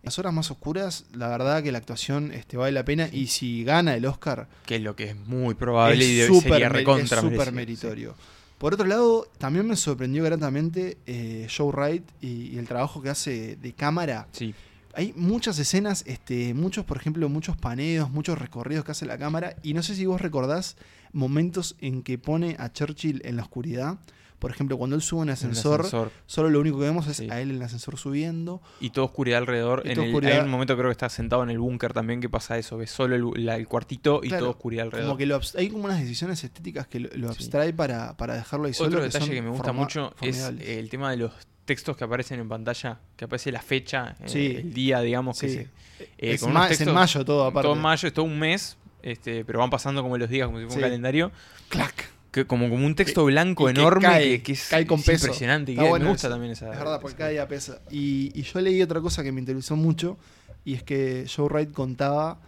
En 0.00 0.04
las 0.04 0.18
horas 0.18 0.32
más 0.32 0.50
oscuras, 0.50 1.06
la 1.12 1.28
verdad 1.28 1.62
que 1.62 1.72
la 1.72 1.78
actuación 1.78 2.32
este, 2.32 2.56
vale 2.56 2.72
la 2.72 2.84
pena. 2.84 3.08
Y 3.12 3.26
si 3.26 3.64
gana 3.64 3.94
el 3.96 4.06
Oscar, 4.06 4.48
Que 4.64 4.76
es 4.76 4.82
lo 4.82 4.94
que 4.94 5.04
es 5.10 5.16
muy 5.16 5.54
probable 5.54 6.04
y 6.04 6.16
debe- 6.18 6.40
sería 6.40 6.68
recontra 6.68 7.18
es 7.18 7.24
súper 7.24 7.52
meritorio. 7.52 8.14
Por 8.58 8.74
otro 8.74 8.86
lado, 8.86 9.28
también 9.38 9.66
me 9.68 9.76
sorprendió 9.76 10.24
gratamente 10.24 10.98
eh, 11.06 11.46
Joe 11.54 11.70
Wright 11.72 12.02
y, 12.20 12.54
y 12.54 12.58
el 12.58 12.66
trabajo 12.66 13.00
que 13.02 13.08
hace 13.08 13.56
de 13.56 13.72
cámara. 13.72 14.26
Sí. 14.32 14.54
Hay 14.94 15.12
muchas 15.16 15.58
escenas, 15.58 16.02
este, 16.06 16.54
muchos, 16.54 16.84
por 16.84 16.96
ejemplo, 16.96 17.28
muchos 17.28 17.56
paneos, 17.56 18.10
muchos 18.10 18.38
recorridos 18.38 18.84
que 18.84 18.92
hace 18.92 19.06
la 19.06 19.18
cámara. 19.18 19.56
Y 19.62 19.74
no 19.74 19.82
sé 19.82 19.94
si 19.94 20.06
vos 20.06 20.20
recordás 20.20 20.76
momentos 21.12 21.76
en 21.80 22.02
que 22.02 22.18
pone 22.18 22.56
a 22.58 22.72
Churchill 22.72 23.22
en 23.24 23.36
la 23.36 23.42
oscuridad. 23.42 23.98
Por 24.38 24.50
ejemplo, 24.52 24.76
cuando 24.78 24.94
él 24.94 25.02
sube 25.02 25.20
un 25.22 25.30
ascensor, 25.30 25.80
ascensor. 25.80 26.12
solo 26.26 26.48
lo 26.50 26.60
único 26.60 26.78
que 26.78 26.84
vemos 26.84 27.06
es 27.08 27.16
Sí. 27.16 27.28
a 27.30 27.40
él 27.40 27.50
en 27.50 27.56
el 27.56 27.62
ascensor 27.62 27.98
subiendo. 27.98 28.62
Y 28.80 28.90
toda 28.90 29.06
oscuridad 29.06 29.38
alrededor. 29.38 29.82
En 29.84 29.92
el- 29.92 29.98
oscuridad. 30.08 30.34
Hay 30.38 30.44
un 30.44 30.50
momento 30.50 30.76
creo 30.76 30.88
que 30.88 30.92
está 30.92 31.08
sentado 31.08 31.42
en 31.42 31.50
el 31.50 31.58
búnker 31.58 31.92
también 31.92 32.20
que 32.20 32.28
pasa 32.28 32.56
eso. 32.56 32.76
Ves 32.78 32.90
solo 32.90 33.16
el, 33.34 33.44
la- 33.46 33.56
el 33.56 33.66
cuartito 33.66 34.20
y 34.22 34.28
Claro, 34.28 34.40
toda 34.44 34.50
oscuridad 34.52 34.84
alrededor. 34.86 35.08
Como 35.08 35.18
que 35.18 35.26
lo 35.26 35.40
hay 35.56 35.68
como 35.70 35.84
unas 35.86 35.98
decisiones 36.00 36.42
estéticas 36.44 36.86
que 36.86 37.00
lo, 37.00 37.08
lo 37.14 37.28
Sí. 37.32 37.38
abstrae 37.42 37.72
para, 37.72 38.16
para 38.16 38.34
dejarlo 38.34 38.66
ahí 38.68 38.74
solo. 38.74 38.88
Otro 38.90 39.02
detalle 39.02 39.30
que 39.30 39.42
me 39.42 39.50
gusta 39.50 39.72
mucho 39.72 40.14
es 40.20 40.38
el 40.60 40.88
tema 40.88 41.10
de 41.10 41.16
los 41.16 41.32
textos 41.64 41.96
que 41.96 42.04
aparecen 42.04 42.40
en 42.40 42.48
pantalla, 42.48 42.98
que 43.16 43.24
aparece 43.26 43.52
la 43.52 43.60
fecha, 43.60 44.16
eh, 44.20 44.28
Sí. 44.28 44.46
el 44.56 44.72
día, 44.72 45.00
digamos, 45.00 45.38
que 45.38 45.48
se, 45.50 45.60
eh, 45.62 45.68
es, 46.16 46.40
con 46.40 46.52
ma- 46.52 46.60
unos 46.60 46.72
es 46.72 46.80
en 46.80 46.94
mayo 46.94 47.24
todo, 47.26 47.44
aparte. 47.44 47.66
todo 47.66 47.74
en 47.76 47.82
mayo, 47.82 48.08
es 48.08 48.14
todo 48.14 48.24
un 48.24 48.38
mes, 48.38 48.78
este, 49.02 49.44
pero 49.44 49.58
van 49.58 49.68
pasando 49.68 50.02
como 50.02 50.16
los 50.16 50.30
días, 50.30 50.46
como 50.46 50.58
si 50.60 50.64
fuera 50.64 50.76
un 50.78 50.82
calendario, 50.82 51.30
Clac. 51.68 52.08
Que 52.38 52.46
como, 52.46 52.68
como 52.68 52.84
un 52.86 52.94
texto 52.94 53.24
Que- 53.26 53.32
blanco 53.32 53.64
que 53.66 53.70
enorme 53.72 54.02
cae, 54.06 54.24
que, 54.38 54.42
que 54.42 54.52
es, 54.52 54.68
cae 54.68 54.86
con 54.86 55.00
es 55.00 55.06
peso. 55.06 55.26
impresionante. 55.26 55.72
y 55.72 55.74
Está 55.74 55.84
que 55.84 55.88
bueno 55.90 56.04
me 56.06 56.10
gusta 56.12 56.26
eso. 56.28 56.34
también 56.34 56.52
esa. 56.52 56.72
Es 56.72 56.78
verdad, 56.78 57.00
porque 57.00 57.12
esa- 57.12 57.18
cada 57.18 57.30
día 57.30 57.48
pesa. 57.48 57.80
Y, 57.90 58.32
y 58.34 58.42
yo 58.42 58.60
leí 58.60 58.80
otra 58.82 59.00
cosa 59.00 59.22
que 59.22 59.32
me 59.32 59.40
interesó 59.40 59.76
mucho, 59.76 60.16
y 60.64 60.74
es 60.74 60.82
que 60.82 61.26
Joe 61.34 61.46
Wright 61.48 61.72
contaba 61.72 62.40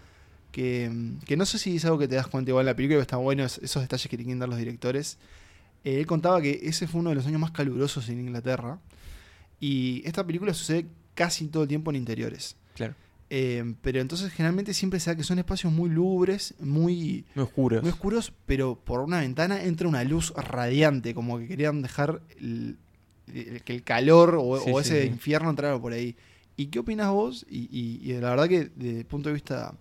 que, 0.53 0.89
mm, 0.93 1.19
que 1.21 1.37
no 1.37 1.47
sé 1.47 1.59
si 1.59 1.77
es 1.77 1.85
algo 1.85 1.99
que 1.99 2.09
te 2.09 2.15
das 2.17 2.27
cuenta 2.27 2.51
igual 2.51 2.65
en 2.65 2.67
la 2.67 2.75
película, 2.77 2.97
pero 2.97 3.03
está 3.03 3.17
bueno 3.17 3.45
es- 3.45 3.59
esos 3.59 3.83
detalles 3.83 4.09
que 4.09 4.17
quieren 4.17 4.39
dar 4.39 4.49
los 4.49 4.59
directores. 4.59 5.19
Eh, 5.85 5.99
él 6.01 6.07
contaba 6.07 6.41
que 6.43 6.61
ese 6.63 6.87
fue 6.89 7.01
uno 7.01 7.11
de 7.11 7.17
los 7.17 7.27
años 7.27 7.41
más 7.41 7.53
calurosos 7.53 8.09
en 8.09 8.21
Inglaterra, 8.21 8.79
y 9.61 10.03
esta 10.05 10.25
película 10.27 10.55
sucede 10.55 10.87
casi 11.15 11.47
todo 11.49 11.63
el 11.65 11.69
tiempo 11.69 11.91
en 11.91 11.97
interiores. 11.97 12.57
Claro, 12.75 12.95
Eh, 13.33 13.75
pero 13.81 14.01
entonces 14.01 14.33
generalmente 14.33 14.75
siempre 14.75 14.99
se 14.99 15.11
da 15.11 15.17
que 15.17 15.23
son 15.23 15.39
espacios 15.39 15.73
muy 15.73 15.89
lúgubres, 15.89 16.55
muy, 16.59 17.25
muy 17.37 17.45
oscuros. 17.45 17.83
muy 17.83 17.91
oscuros, 17.93 18.33
pero 18.45 18.75
por 18.75 19.01
una 19.01 19.21
ventana 19.21 19.63
entra 19.63 19.87
una 19.87 20.03
luz 20.03 20.33
radiante, 20.35 21.15
como 21.15 21.39
que 21.39 21.47
querían 21.47 21.81
dejar 21.81 22.23
el- 22.41 22.77
el- 23.33 23.63
que 23.63 23.73
el 23.73 23.85
calor 23.85 24.35
o, 24.41 24.59
Sí, 24.59 24.71
o 24.73 24.83
sí, 24.83 24.89
ese 24.89 25.03
sí. 25.03 25.07
infierno 25.09 25.49
entrara 25.51 25.81
por 25.81 25.93
ahí. 25.93 26.17
¿Y 26.57 26.67
qué 26.67 26.81
opinas 26.81 27.11
vos? 27.13 27.47
Y, 27.49 27.69
y- 27.71 28.01
y 28.11 28.15
la 28.21 28.31
verdad 28.31 28.49
que 28.49 28.65
desde 28.75 28.99
el 29.01 29.07
punto 29.07 29.29
de 29.29 29.35
vista 29.35 29.75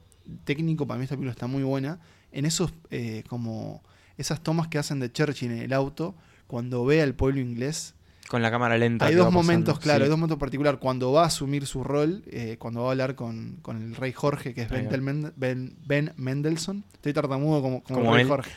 técnico, 0.43 0.85
para 0.85 0.99
mí 0.99 1.05
esta 1.05 1.15
película 1.15 1.31
está 1.31 1.47
muy 1.47 1.63
buena. 1.63 1.99
En 2.31 2.45
esos, 2.45 2.71
eh, 2.91 3.23
como 3.27 3.81
esas 4.17 4.43
tomas 4.43 4.67
que 4.67 4.77
hacen 4.77 4.99
de 4.99 5.11
Churchill 5.11 5.51
en 5.51 5.57
el 5.63 5.73
auto, 5.73 6.15
cuando 6.45 6.85
ve 6.85 7.01
al 7.01 7.15
pueblo 7.15 7.41
inglés, 7.41 7.95
Con 8.29 8.43
la 8.43 8.51
cámara 8.51 8.77
lenta. 8.77 9.07
hay 9.07 9.15
dos 9.15 9.25
pasando, 9.25 9.41
momentos, 9.41 9.79
claro, 9.79 9.97
sí. 9.99 10.03
hay 10.03 10.09
dos 10.09 10.19
momentos 10.19 10.37
particular. 10.37 10.77
Cuando 10.77 11.11
va 11.11 11.23
a 11.23 11.25
asumir 11.25 11.65
su 11.65 11.83
rol, 11.83 12.23
eh, 12.27 12.57
cuando 12.59 12.81
va 12.83 12.89
a 12.89 12.91
hablar 12.91 13.15
con, 13.15 13.57
con 13.63 13.81
el 13.81 13.95
rey 13.95 14.13
Jorge, 14.13 14.53
que 14.53 14.61
es 14.61 14.69
Ben, 14.69 15.33
ben, 15.35 15.75
Ben 15.83 16.13
Mendelssohn. 16.15 16.85
Estoy 16.93 17.11
tartamudo 17.11 17.61
como, 17.63 17.81
como, 17.81 17.99
Como 17.99 18.11
el 18.11 18.15
rey 18.17 18.21
él. 18.23 18.27
Jorge. 18.29 18.51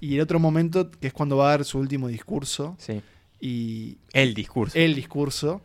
Y 0.00 0.16
el 0.16 0.20
otro 0.22 0.40
momento, 0.40 0.90
que 0.90 1.06
es 1.06 1.12
cuando 1.12 1.36
va 1.36 1.46
a 1.46 1.50
dar 1.50 1.64
su 1.64 1.78
último 1.78 2.08
discurso. 2.08 2.74
Sí. 2.78 3.00
Y 3.40 3.98
El 4.12 4.34
discurso. 4.34 4.76
el 4.76 4.94
discurso, 4.96 5.62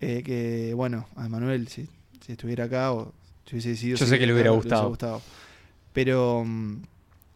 eh, 0.00 0.22
que 0.24 0.72
bueno, 0.74 1.06
a 1.16 1.28
Manuel, 1.28 1.68
si, 1.68 1.86
si 2.24 2.32
estuviera 2.32 2.64
acá 2.64 2.92
o 2.92 3.12
si 3.44 3.56
hubiese 3.56 3.68
decidido... 3.70 3.98
Yo 3.98 4.06
sé 4.06 4.18
que 4.18 4.26
le 4.26 4.32
hubiera 4.32 4.50
gustado. 4.50 5.20
Pero... 5.92 6.44
mm, 6.46 6.82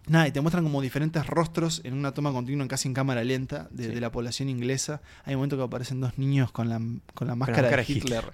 Nada, 0.06 0.28
y 0.28 0.32
te 0.32 0.40
muestran 0.42 0.64
como 0.64 0.82
diferentes 0.82 1.26
rostros 1.26 1.80
en 1.82 1.94
una 1.94 2.12
toma 2.12 2.30
continua, 2.30 2.68
casi 2.68 2.88
en 2.88 2.94
cámara 2.94 3.25
lenta, 3.25 3.68
de, 3.70 3.84
Sí. 3.84 3.94
de 3.94 4.00
la 4.02 4.12
población 4.12 4.50
inglesa. 4.50 5.00
Hay 5.25 5.34
momentos 5.34 5.58
que 5.58 5.62
aparecen 5.64 6.00
dos 6.00 6.18
niños 6.18 6.52
con 6.52 6.68
la, 6.68 6.78
con 7.14 7.26
la 7.26 7.34
máscara 7.34 7.62
máscara 7.62 7.82
de 7.82 7.87
de 7.87 7.92
Hitler. 7.92 8.25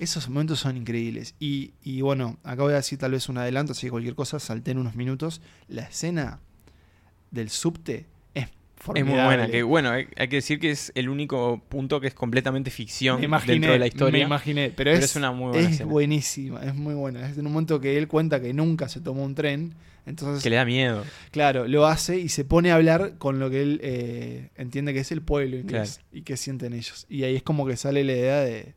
Esos 0.00 0.28
momentos 0.28 0.58
son 0.58 0.76
increíbles. 0.76 1.34
Y, 1.38 1.72
y 1.84 2.00
bueno, 2.00 2.38
acá 2.42 2.62
voy 2.64 2.72
a 2.72 2.76
decir 2.76 2.98
tal 2.98 3.12
vez 3.12 3.28
un 3.28 3.38
adelanto, 3.38 3.72
así 3.72 3.86
que 3.86 3.90
cualquier 3.92 4.16
cosa, 4.16 4.40
salté 4.40 4.72
en 4.72 4.78
unos 4.78 4.96
minutos. 4.96 5.40
La 5.68 5.82
escena 5.82 6.40
del 7.30 7.48
subte 7.48 8.06
es 8.94 9.04
muy 9.04 9.20
buena. 9.20 9.48
Que 9.48 9.62
bueno, 9.62 9.90
hay, 9.90 10.06
hay 10.16 10.28
que 10.28 10.36
decir 10.36 10.58
que 10.58 10.70
es 10.70 10.92
el 10.94 11.08
único 11.08 11.60
punto 11.68 12.00
que 12.00 12.08
es 12.08 12.14
completamente 12.14 12.70
ficción 12.70 13.22
imaginé, 13.22 13.52
dentro 13.54 13.72
de 13.72 13.78
la 13.78 13.86
historia. 13.86 14.20
Me 14.20 14.24
imaginé, 14.26 14.72
pero, 14.74 14.90
Pero 14.90 14.92
es, 14.92 15.04
es 15.04 15.16
una 15.16 15.32
muy 15.32 15.48
buena 15.50 15.66
es 15.68 15.74
escena. 15.74 15.90
buenísima, 15.90 16.62
es 16.64 16.74
muy 16.74 16.94
buena. 16.94 17.28
Es 17.28 17.36
en 17.38 17.46
un 17.46 17.52
momento 17.52 17.80
que 17.80 17.98
él 17.98 18.08
cuenta 18.08 18.40
que 18.40 18.52
nunca 18.52 18.88
se 18.88 19.00
tomó 19.00 19.24
un 19.24 19.34
tren. 19.34 19.74
Entonces, 20.06 20.42
Que 20.42 20.50
le 20.50 20.56
da 20.56 20.64
miedo. 20.64 21.04
claro, 21.30 21.68
lo 21.68 21.86
hace 21.86 22.18
y 22.18 22.30
se 22.30 22.44
pone 22.44 22.72
a 22.72 22.76
hablar 22.76 23.18
con 23.18 23.38
lo 23.38 23.50
que 23.50 23.62
él 23.62 23.80
eh, 23.82 24.48
entiende 24.56 24.94
que 24.94 25.00
es 25.00 25.12
el 25.12 25.20
pueblo 25.20 25.56
inglés 25.58 26.00
y 26.10 26.22
que 26.22 26.36
sienten 26.38 26.72
ellos. 26.72 27.06
Y 27.08 27.24
ahí 27.24 27.36
es 27.36 27.42
como 27.42 27.66
que 27.66 27.76
sale 27.76 28.02
la 28.02 28.12
idea 28.12 28.40
de, 28.40 28.74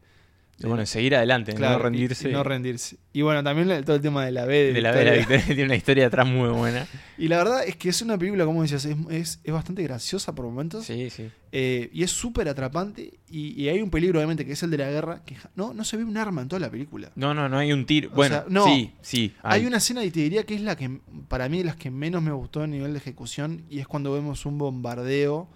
Bueno, 0.62 0.86
seguir 0.86 1.16
adelante, 1.16 1.54
claro, 1.54 1.78
no 1.78 1.84
rendirse. 1.84 2.30
y 2.30 2.32
no 2.32 2.44
rendirse. 2.44 2.98
Y 3.12 3.22
bueno, 3.22 3.44
también 3.44 3.84
todo 3.84 3.96
el 3.96 4.02
tema 4.02 4.26
de 4.26 4.32
la 4.32 4.46
B. 4.46 4.72
de 4.72 4.82
la, 4.82 4.94
de 4.94 5.06
la 5.06 5.12
victoria 5.14 5.44
tiene 5.48 5.66
una 5.66 5.76
historia 5.76 6.08
atrás 6.08 6.28
muy 6.28 6.50
buena. 6.50 6.88
Y 7.18 7.28
la 7.28 7.38
verdad 7.38 7.68
es 7.68 7.76
que 7.76 7.90
es 7.90 8.02
una 8.02 8.18
película, 8.18 8.46
como 8.46 8.62
decías, 8.62 8.86
es, 8.86 8.96
es, 9.10 9.40
es 9.44 9.54
bastante 9.54 9.84
graciosa 9.84 10.34
por 10.34 10.46
momentos. 10.46 10.86
Sí, 10.86 11.10
sí. 11.10 11.30
eh, 11.52 11.90
y 11.92 12.04
es 12.04 12.12
súper 12.12 12.48
atrapante. 12.48 13.20
Y, 13.30 13.62
y 13.62 13.68
hay 13.68 13.82
un 13.82 13.90
peligro, 13.90 14.20
obviamente, 14.20 14.46
que 14.46 14.54
es 14.54 14.64
el 14.64 14.72
de 14.72 14.78
la 14.78 14.90
guerra. 14.90 15.22
que 15.26 15.36
no, 15.56 15.74
no 15.74 15.84
se 15.84 15.98
ve 15.98 16.04
un 16.06 16.18
arma 16.18 16.42
en 16.44 16.48
toda 16.48 16.60
la 16.60 16.70
película. 16.70 17.12
No, 17.16 17.34
no, 17.34 17.50
no 17.50 17.58
hay 17.58 17.74
un 17.74 17.86
tiro. 17.86 18.12
Bueno, 18.12 18.36
sea, 18.36 18.46
no. 18.48 18.66
sí, 18.66 18.94
sí. 19.02 19.34
Hay 19.42 19.66
una 19.66 19.78
escena 19.78 20.04
y 20.06 20.12
te 20.12 20.22
diría 20.22 20.44
que 20.46 20.56
es 20.56 20.62
la 20.62 20.76
que, 20.78 21.00
para 21.28 21.50
mí, 21.50 21.58
de 21.58 21.66
las 21.66 21.76
que 21.76 21.92
menos 21.92 22.22
me 22.22 22.32
gustó 22.32 22.62
a 22.62 22.68
nivel 22.68 22.94
de 22.94 23.00
ejecución. 23.00 23.66
Y 23.70 23.80
es 23.80 23.88
cuando 23.88 24.14
vemos 24.14 24.46
un 24.46 24.58
bombardeo 24.60 25.50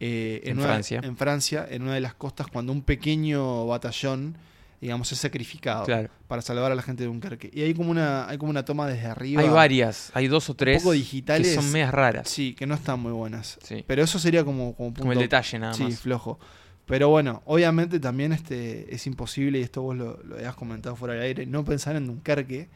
eh, 0.00 0.42
En 0.44 0.58
una- 0.58 0.66
Francia. 0.66 1.00
en 1.02 1.16
Francia, 1.16 1.66
en 1.68 1.82
una 1.82 1.94
de 1.94 2.00
las 2.00 2.14
costas, 2.14 2.46
cuando 2.48 2.72
un 2.72 2.82
pequeño 2.82 3.66
batallón, 3.66 4.36
digamos, 4.80 5.10
es 5.12 5.18
sacrificado 5.18 5.84
Claro. 5.84 6.10
para 6.28 6.42
salvar 6.42 6.70
a 6.70 6.74
la 6.74 6.82
gente 6.82 7.02
de 7.02 7.06
Dunkerque. 7.08 7.50
Y 7.52 7.62
hay 7.62 7.72
como 7.74 7.90
una, 7.90 8.28
hay 8.28 8.36
como 8.38 8.50
una 8.50 8.64
toma 8.64 8.86
desde 8.86 9.06
arriba. 9.06 9.40
Hay 9.42 9.48
varias, 9.48 10.10
hay 10.14 10.28
dos 10.28 10.50
o 10.50 10.54
tres 10.54 10.82
poco 10.82 10.92
digitales. 10.92 11.48
que 11.48 11.54
son 11.54 11.72
medias 11.72 11.92
raras. 11.92 12.28
Sí, 12.28 12.54
que 12.54 12.66
no 12.66 12.74
están 12.74 13.00
muy 13.00 13.12
buenas. 13.12 13.58
Sí. 13.62 13.84
Pero 13.86 14.02
eso 14.02 14.18
sería 14.18 14.44
como, 14.44 14.74
como 14.76 14.90
punto 14.90 15.00
Como 15.00 15.12
el 15.12 15.18
detalle 15.18 15.58
nada 15.58 15.72
sí, 15.74 15.84
más. 15.84 15.98
flojo. 16.00 16.38
Pero 16.84 17.08
bueno, 17.08 17.42
obviamente 17.46 17.98
también 17.98 18.32
este 18.32 18.94
es 18.94 19.06
imposible, 19.08 19.58
y 19.58 19.62
esto 19.62 19.82
vos 19.82 19.96
lo, 19.96 20.22
lo 20.22 20.36
habías 20.36 20.54
comentado 20.54 20.94
fuera 20.94 21.14
del 21.14 21.22
aire, 21.24 21.46
no 21.46 21.64
pensar 21.64 21.96
en 21.96 22.06
Dunkerque. 22.06 22.68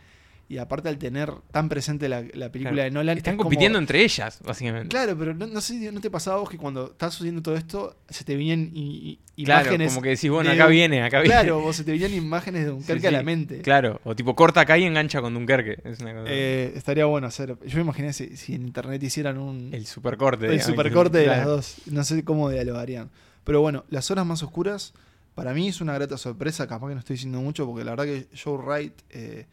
Y 0.51 0.59
aparte 0.59 0.89
al 0.89 0.99
tener 0.99 1.31
tan 1.53 1.69
presente 1.69 2.09
la, 2.09 2.23
la 2.35 2.51
película 2.51 2.73
Claro. 2.73 2.85
de 2.87 2.91
Nolan... 2.91 3.17
Están 3.19 3.35
es 3.35 3.37
como- 3.37 3.45
compitiendo 3.45 3.79
entre 3.79 4.03
ellas, 4.03 4.41
básicamente. 4.45 4.89
Claro, 4.89 5.17
pero 5.17 5.33
no, 5.33 5.47
no 5.47 5.61
sé 5.61 5.79
si 5.79 5.91
no 5.93 6.01
te 6.01 6.11
pasaba 6.11 6.39
vos 6.39 6.51
que 6.51 6.59
cuando 6.59 6.87
estás 6.91 7.15
sucediendo 7.15 7.41
todo 7.41 7.55
esto, 7.55 7.97
se 8.09 8.25
te 8.25 8.35
Claro, 8.37 9.17
imágenes... 9.37 9.93
como 9.93 10.03
que 10.03 10.09
decís, 10.09 10.29
bueno, 10.29 10.51
de 10.51 10.57
acá 10.57 10.67
viene, 10.67 11.05
acá 11.05 11.21
viene. 11.21 11.35
Claro, 11.37 11.61
vos 11.61 11.77
se 11.77 11.85
te 11.85 11.93
venían 11.93 12.13
imágenes 12.15 12.65
de 12.65 12.71
Dunkerque 12.71 13.01
Sí, 13.01 13.07
a 13.07 13.11
la 13.13 13.23
mente. 13.23 13.61
Claro, 13.63 14.01
o 14.03 14.17
tipo 14.17 14.35
corta 14.35 14.63
acá 14.63 14.77
y 14.77 14.83
engancha 14.83 15.21
con 15.21 15.35
Dunkerque. 15.35 15.79
Es 15.85 16.01
una 16.01 16.15
cosa. 16.15 16.25
Eh, 16.29 16.73
estaría 16.75 17.05
bueno 17.05 17.29
hacer... 17.29 17.57
Yo 17.65 17.77
me 17.77 17.83
imaginé 17.83 18.13
si, 18.13 18.37
si 18.37 18.55
en 18.55 18.63
internet 18.63 19.01
hicieran 19.05 19.39
un... 19.39 19.73
el 19.73 19.87
supercorte. 19.87 20.47
El 20.47 20.61
supercorte 20.61 21.19
de 21.19 21.27
las 21.29 21.47
dos. 21.47 21.77
No 21.87 22.03
sé 22.03 22.25
cómo 22.25 22.51
dialogarían. 22.51 23.09
Pero 23.45 23.61
bueno, 23.61 23.85
las 23.89 24.11
horas 24.11 24.27
más 24.27 24.43
oscuras, 24.43 24.95
para 25.37 25.55
mí 25.55 25.69
es 25.69 25.81
una 25.81 25.95
grata 25.95 26.19
sorpresa. 26.19 26.67
Capaz 26.67 26.89
que 26.89 26.95
no 26.95 26.99
estoy 27.01 27.15
diciendo 27.15 27.41
mucho, 27.41 27.67
porque 27.67 27.85
la 27.85 27.93
verdad 27.93 28.05
que 28.07 28.27
Joe 28.37 28.59
Wright 28.59 28.95
eh, 29.11 29.47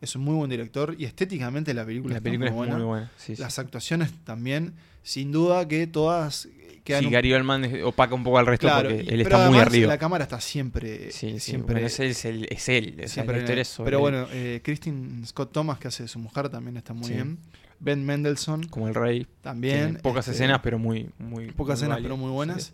es 0.00 0.14
un 0.16 0.22
muy 0.22 0.34
buen 0.34 0.48
director 0.50 0.94
y 0.98 1.04
estéticamente 1.04 1.74
la 1.74 1.84
película, 1.84 2.12
La 2.14 2.18
está 2.18 2.24
película 2.24 2.50
muy 2.50 2.54
es 2.54 2.56
buena. 2.56 2.76
muy 2.76 2.84
buena. 2.86 3.10
Sí, 3.16 3.34
sí. 3.36 3.42
Las 3.42 3.58
actuaciones 3.58 4.12
también, 4.24 4.74
sin 5.02 5.32
duda 5.32 5.66
que 5.68 5.86
todas 5.86 6.48
quedan 6.84 7.04
Sí, 7.04 7.10
Gary 7.10 7.32
Oldman 7.34 7.82
opaca 7.84 8.14
un 8.14 8.22
poco 8.24 8.38
al 8.38 8.46
resto 8.46 8.66
Claro, 8.66 8.88
porque 8.88 9.04
y- 9.04 9.08
él 9.14 9.20
está 9.20 9.50
muy 9.50 9.58
arriba. 9.58 9.88
La 9.88 9.98
cámara 9.98 10.24
está 10.24 10.40
siempre. 10.40 11.10
Sí, 11.10 11.38
siempre, 11.40 11.74
bueno, 11.74 11.86
es 11.86 11.98
él, 12.00 12.10
es 12.12 12.24
él. 12.24 12.46
Es 12.50 12.68
él, 12.68 12.94
o 12.94 12.98
sea, 13.00 13.08
siempre 13.08 13.32
la 13.34 13.38
en 13.40 13.44
historia 13.44 13.60
el- 13.62 13.66
sobre 13.66 13.86
Pero 13.88 14.00
bueno, 14.00 14.26
eh, 14.32 14.60
Christine 14.64 15.26
Scott 15.26 15.52
Thomas, 15.52 15.78
que 15.78 15.88
hace 15.88 16.04
de 16.04 16.08
su 16.08 16.18
mujer, 16.18 16.48
también 16.48 16.76
está 16.76 16.94
muy 16.94 17.10
bien. 17.10 17.38
Ben 17.80 18.04
Mendelssohn, 18.04 18.64
como 18.68 18.88
el 18.88 18.94
rey. 18.94 19.26
también. 19.42 19.98
Pocas 20.02 20.26
este, 20.28 20.42
escenas, 20.42 20.60
pero 20.62 20.78
muy, 20.78 21.10
muy 21.18 21.46
pocas 21.52 21.56
muy 21.66 21.74
escenas, 21.74 21.88
válidas. 21.96 22.02
pero 22.02 22.16
muy 22.16 22.30
buenas. 22.30 22.72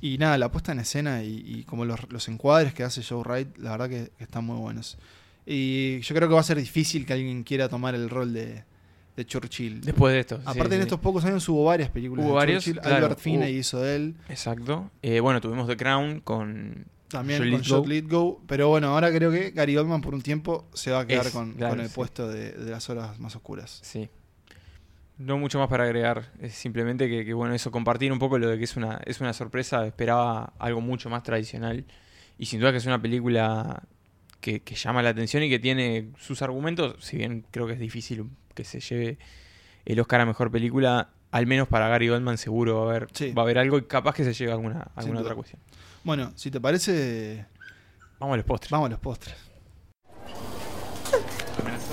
Y 0.00 0.18
nada, 0.18 0.36
la 0.36 0.50
puesta 0.50 0.72
en 0.72 0.80
escena 0.80 1.22
y, 1.22 1.42
y 1.46 1.62
como 1.64 1.84
los, 1.84 2.00
los 2.10 2.26
encuadres 2.28 2.74
que 2.74 2.82
hace 2.82 3.02
Joe 3.02 3.22
Wright, 3.22 3.56
la 3.58 3.70
verdad 3.70 3.88
que, 3.88 4.10
que 4.18 4.24
están 4.24 4.44
muy 4.44 4.56
buenos. 4.58 4.98
Y 5.46 6.00
yo 6.00 6.14
creo 6.14 6.28
que 6.28 6.34
va 6.34 6.40
a 6.40 6.44
ser 6.44 6.58
difícil 6.58 7.04
que 7.04 7.12
alguien 7.14 7.42
quiera 7.42 7.68
tomar 7.68 7.94
el 7.94 8.08
rol 8.08 8.32
de, 8.32 8.64
de 9.16 9.26
Churchill. 9.26 9.80
Después 9.80 10.14
de 10.14 10.20
esto. 10.20 10.36
sí, 10.36 10.42
Aparte, 10.46 10.74
en 10.76 10.80
sí. 10.82 10.84
estos 10.86 11.00
pocos 11.00 11.24
años 11.24 11.48
hubo 11.48 11.64
varias 11.64 11.90
películas 11.90 12.24
Hubo 12.24 12.32
de 12.34 12.36
varios, 12.38 12.64
Churchill. 12.64 12.80
claro, 12.82 12.96
Albert 12.96 13.18
Finney 13.20 13.56
hizo 13.56 13.80
de 13.80 13.96
él. 13.96 14.14
Exacto. 14.28 14.90
Eh, 15.02 15.20
bueno, 15.20 15.40
tuvimos 15.40 15.66
The 15.66 15.76
Crown 15.76 16.20
con. 16.20 16.86
También 17.08 17.40
Joe 17.40 17.50
con. 17.50 17.60
Shot 17.60 17.86
Lithgow. 17.86 18.40
Pero 18.46 18.68
bueno, 18.68 18.88
ahora 18.88 19.12
creo 19.12 19.30
que 19.30 19.50
Gary 19.50 19.76
Oldman 19.76 20.00
por 20.00 20.14
un 20.14 20.22
tiempo 20.22 20.68
se 20.72 20.90
va 20.92 21.00
a 21.00 21.06
quedar 21.06 21.26
Es, 21.26 21.32
con, 21.32 21.52
claro, 21.54 21.74
con 21.74 21.80
el 21.80 21.88
sí. 21.88 21.94
puesto 21.94 22.28
de, 22.28 22.52
de 22.52 22.70
las 22.70 22.88
horas 22.88 23.18
más 23.18 23.34
oscuras. 23.36 23.80
Sí. 23.82 24.08
No 25.18 25.38
mucho 25.38 25.58
más 25.58 25.68
para 25.68 25.84
agregar. 25.84 26.32
Es 26.40 26.54
simplemente 26.54 27.08
que, 27.08 27.24
que, 27.24 27.34
bueno, 27.34 27.54
eso, 27.54 27.70
compartir 27.70 28.12
un 28.12 28.18
poco 28.18 28.38
lo 28.38 28.48
de 28.48 28.58
que 28.58 28.64
es 28.64 28.76
una, 28.76 29.00
es 29.04 29.20
una 29.20 29.32
sorpresa. 29.32 29.86
Esperaba 29.86 30.52
algo 30.58 30.80
mucho 30.80 31.10
más 31.10 31.22
tradicional. 31.22 31.84
Y 32.38 32.46
sin 32.46 32.60
duda 32.60 32.72
que 32.72 32.78
es 32.78 32.86
una 32.86 33.00
película 33.00 33.82
que, 34.42 34.60
que 34.60 34.74
llama 34.74 35.00
la 35.02 35.08
atención 35.08 35.42
y 35.42 35.48
que 35.48 35.58
tiene 35.58 36.10
sus 36.18 36.42
argumentos, 36.42 36.96
si 37.02 37.16
bien 37.16 37.46
creo 37.50 37.66
que 37.66 37.72
es 37.72 37.78
difícil 37.78 38.26
que 38.54 38.64
se 38.64 38.80
lleve 38.80 39.16
el 39.86 39.98
Oscar 40.00 40.20
a 40.20 40.26
Mejor 40.26 40.50
Película, 40.50 41.08
al 41.30 41.46
menos 41.46 41.66
para 41.68 41.88
Gary 41.88 42.10
Oldman 42.10 42.36
seguro 42.36 42.84
va 42.84 42.92
a 42.92 42.96
haber, 42.96 43.08
Sí. 43.14 43.32
va 43.32 43.40
a 43.42 43.44
haber 43.46 43.56
algo 43.58 43.78
y 43.78 43.84
capaz 43.84 44.14
que 44.14 44.24
se 44.24 44.34
lleve 44.34 44.52
alguna, 44.52 44.88
alguna 44.94 45.20
otra 45.20 45.34
cuestión. 45.34 45.62
Bueno, 46.04 46.32
si 46.36 46.50
te 46.50 46.60
parece, 46.60 47.46
Vamos 48.18 48.34
a 48.34 48.36
los 48.36 48.44
postres. 48.46 48.70
vamos 48.70 48.86
a 48.88 48.90
los 48.90 49.00
postres. 49.00 49.34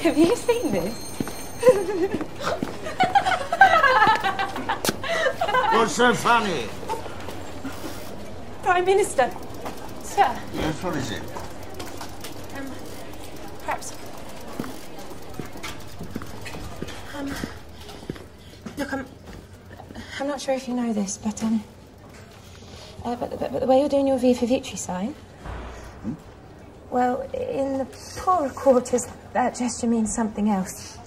Have 0.03 0.17
you 0.17 0.35
seen 0.35 0.71
this? 0.71 0.93
What's 5.73 5.93
so 5.93 6.13
funny? 6.13 6.65
Prime 8.63 8.85
Minister. 8.85 9.29
Sir, 10.03 10.25
Yes, 10.53 10.83
what 10.83 10.95
is 10.95 11.11
it? 11.11 11.21
Perhaps. 13.69 13.93
Um, 17.15 17.33
look, 18.77 18.93
I'm. 18.93 19.05
I'm 20.19 20.27
not 20.27 20.41
sure 20.41 20.55
if 20.55 20.67
you 20.67 20.73
know 20.73 20.91
this, 20.93 21.17
but 21.17 21.43
um. 21.43 21.63
Uh, 23.05 23.15
but, 23.15 23.39
but, 23.39 23.51
but 23.51 23.61
the 23.61 23.67
way 23.67 23.79
you're 23.79 23.89
doing 23.89 24.07
your 24.07 24.17
V 24.17 24.33
for 24.33 24.45
Victory 24.45 24.75
sign. 24.75 25.15
Well, 26.89 27.21
in 27.33 27.77
the 27.77 27.85
poorer 28.17 28.49
quarters, 28.49 29.07
that 29.33 29.55
gesture 29.55 29.87
means 29.87 30.13
something 30.13 30.49
else. 30.49 30.97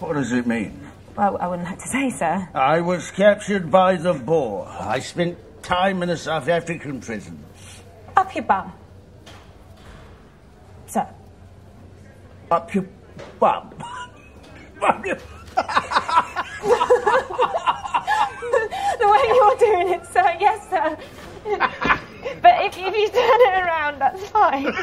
What 0.00 0.14
does 0.14 0.32
it 0.32 0.46
mean? 0.46 0.78
Well, 1.16 1.38
I 1.40 1.46
wouldn't 1.46 1.68
like 1.68 1.78
to 1.78 1.88
say, 1.88 2.10
sir. 2.10 2.48
I 2.54 2.80
was 2.80 3.10
captured 3.12 3.70
by 3.70 3.96
the 3.96 4.14
Boer. 4.14 4.66
I 4.68 4.98
spent 4.98 5.38
time 5.62 6.02
in 6.02 6.10
a 6.10 6.16
South 6.16 6.48
African 6.48 7.00
prison. 7.00 7.42
Up 8.16 8.34
your 8.34 8.44
bum. 8.44 8.72
Sir. 10.86 11.06
Up 12.50 12.74
your 12.74 12.86
bum. 13.38 13.70
Your- 15.04 15.18
The 18.98 19.06
way 19.06 19.22
you're 19.28 19.56
doing 19.56 19.88
it, 19.94 20.06
sir, 20.06 20.36
yes, 20.40 20.68
sir. 20.70 20.96
but 22.42 22.64
if, 22.64 22.76
if 22.76 22.96
you 22.96 23.08
turn 23.08 23.40
it 23.40 23.64
around, 23.64 23.98
that's 24.00 24.24
fine. 24.30 24.66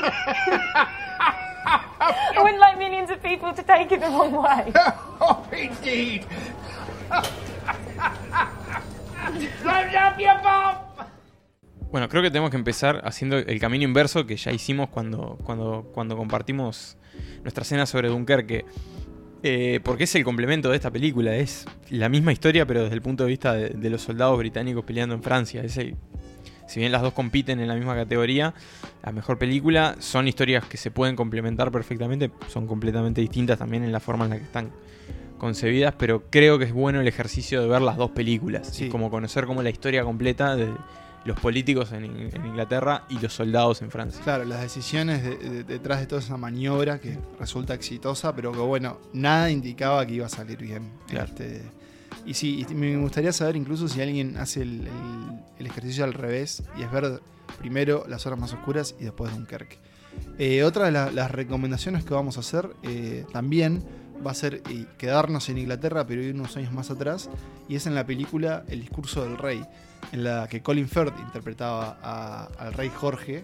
I 1.67 2.33
wouldn't 2.37 2.59
like 2.59 2.77
millions 2.77 3.09
of 3.09 3.21
people 3.23 3.53
to 3.53 3.63
take 3.63 3.91
it 3.91 3.99
the 3.99 4.07
wrong 4.07 4.31
way. 4.31 4.71
oh, 5.21 5.47
indeed. 5.51 6.25
Up 10.05 10.19
your 10.19 10.37
bum. 10.43 10.84
Bueno, 11.95 12.09
creo 12.09 12.21
que 12.21 12.29
tenemos 12.29 12.49
que 12.51 12.57
empezar 12.57 12.99
haciendo 13.05 13.37
el 13.37 13.57
camino 13.57 13.85
inverso 13.85 14.25
que 14.25 14.35
ya 14.35 14.51
hicimos 14.51 14.89
cuando, 14.89 15.39
cuando, 15.45 15.89
cuando 15.93 16.17
compartimos 16.17 16.97
nuestra 17.41 17.63
cena 17.63 17.85
sobre 17.85 18.09
Dunkerque. 18.09 18.65
Eh, 19.43 19.79
porque 19.81 20.03
es 20.03 20.13
el 20.15 20.25
complemento 20.25 20.69
de 20.69 20.75
esta 20.75 20.91
película. 20.91 21.33
Es 21.37 21.65
la 21.89 22.09
misma 22.09 22.33
historia, 22.33 22.65
pero 22.65 22.83
desde 22.83 22.95
el 22.95 23.01
punto 23.01 23.23
de 23.23 23.29
vista 23.29 23.53
de, 23.53 23.69
de 23.69 23.89
los 23.89 24.01
soldados 24.01 24.37
británicos 24.37 24.83
peleando 24.83 25.15
en 25.15 25.23
Francia. 25.23 25.63
Es 25.63 25.77
el- 25.77 25.95
si 26.67 26.81
bien 26.81 26.91
las 26.91 27.01
dos 27.01 27.13
compiten 27.13 27.61
en 27.61 27.69
la 27.69 27.75
misma 27.75 27.95
categoría, 27.95 28.53
la 29.01 29.13
mejor 29.13 29.37
película 29.37 29.95
son 29.99 30.27
historias 30.27 30.65
que 30.65 30.75
se 30.75 30.91
pueden 30.91 31.15
complementar 31.15 31.71
perfectamente. 31.71 32.29
Son 32.49 32.67
completamente 32.67 33.21
distintas 33.21 33.57
también 33.57 33.85
en 33.85 33.93
la 33.93 34.01
forma 34.01 34.25
en 34.25 34.31
la 34.31 34.37
que 34.39 34.43
están 34.43 34.69
concebidas, 35.37 35.95
pero 35.97 36.25
creo 36.29 36.59
que 36.59 36.65
es 36.65 36.73
bueno 36.73 36.99
el 36.99 37.07
ejercicio 37.07 37.61
de 37.61 37.69
ver 37.69 37.81
las 37.81 37.95
dos 37.95 38.11
películas. 38.11 38.67
Sí. 38.73 38.87
Y 38.87 38.89
como 38.89 39.09
conocer 39.09 39.45
como 39.45 39.63
la 39.63 39.69
historia 39.69 40.03
completa 40.03 40.57
de 40.57 40.67
los 41.25 41.39
políticos 41.39 41.91
en, 41.91 42.05
en 42.05 42.45
Inglaterra 42.45 43.03
y 43.09 43.19
los 43.19 43.33
soldados 43.33 43.81
en 43.81 43.89
Francia. 43.91 44.21
Claro, 44.23 44.45
las 44.45 44.61
decisiones 44.61 45.23
de- 45.23 45.37
de- 45.37 45.63
detrás 45.63 45.99
de 45.99 46.05
toda 46.05 46.21
esa 46.21 46.37
maniobra 46.37 46.99
que 46.99 47.17
resulta 47.39 47.73
exitosa, 47.73 48.35
pero 48.35 48.51
que 48.51 48.59
bueno, 48.59 48.99
nada 49.11 49.49
indicaba 49.51 50.05
que 50.05 50.13
iba 50.13 50.27
a 50.27 50.29
salir 50.29 50.57
bien. 50.59 50.91
Claro. 51.07 51.25
Este, 51.25 51.63
y 52.25 52.33
sí, 52.35 52.65
y 52.69 52.73
me 52.75 52.95
gustaría 52.97 53.33
saber 53.33 53.55
incluso 53.55 53.87
si 53.87 54.01
alguien 54.01 54.37
hace 54.37 54.61
el, 54.61 54.81
el- 54.81 55.39
el 55.59 55.65
ejercicio 55.67 56.03
al 56.03 56.13
revés 56.13 56.63
y 56.77 56.83
es 56.83 56.91
ver 56.91 57.21
primero 57.59 58.05
las 58.07 58.25
horas 58.25 58.37
más 58.39 58.53
oscuras 58.53 58.95
y 58.99 59.03
después 59.05 59.31
Dunkerque. 59.33 59.77
Eh, 60.37 60.63
otra 60.63 60.85
de 60.85 60.91
la- 60.91 61.11
las 61.11 61.31
recomendaciones 61.31 62.03
que 62.05 62.13
vamos 62.13 62.37
a 62.37 62.41
hacer 62.41 62.69
eh, 62.83 63.25
también 63.33 63.83
va 64.25 64.31
a 64.31 64.33
ser 64.33 64.61
eh, 64.69 64.85
quedarnos 64.97 65.49
en 65.49 65.57
Inglaterra, 65.57 66.05
pero 66.05 66.21
ir 66.21 66.33
unos 66.35 66.55
años 66.57 66.71
más 66.71 66.89
atrás, 66.91 67.29
y 67.67 67.75
es 67.75 67.85
en 67.87 67.95
la 67.95 68.05
película 68.05 68.63
El 68.67 68.81
discurso 68.81 69.23
del 69.23 69.37
rey, 69.37 69.63
en 70.11 70.23
la 70.23 70.47
que 70.47 70.61
Colin 70.61 70.87
Firth 70.87 71.17
interpretaba 71.19 71.97
a- 72.01 72.49
al 72.59 72.73
rey 72.73 72.91
Jorge, 72.95 73.43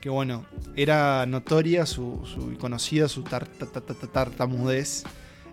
que 0.00 0.08
bueno, 0.08 0.44
era 0.74 1.24
notoria 1.26 1.86
su, 1.86 2.20
conocida 2.60 3.08
su 3.08 3.22
tar- 3.22 3.46
ta- 3.46 3.66
ta- 3.66 3.80
ta- 3.80 3.94
ta- 3.94 4.06
tartamudez. 4.08 5.04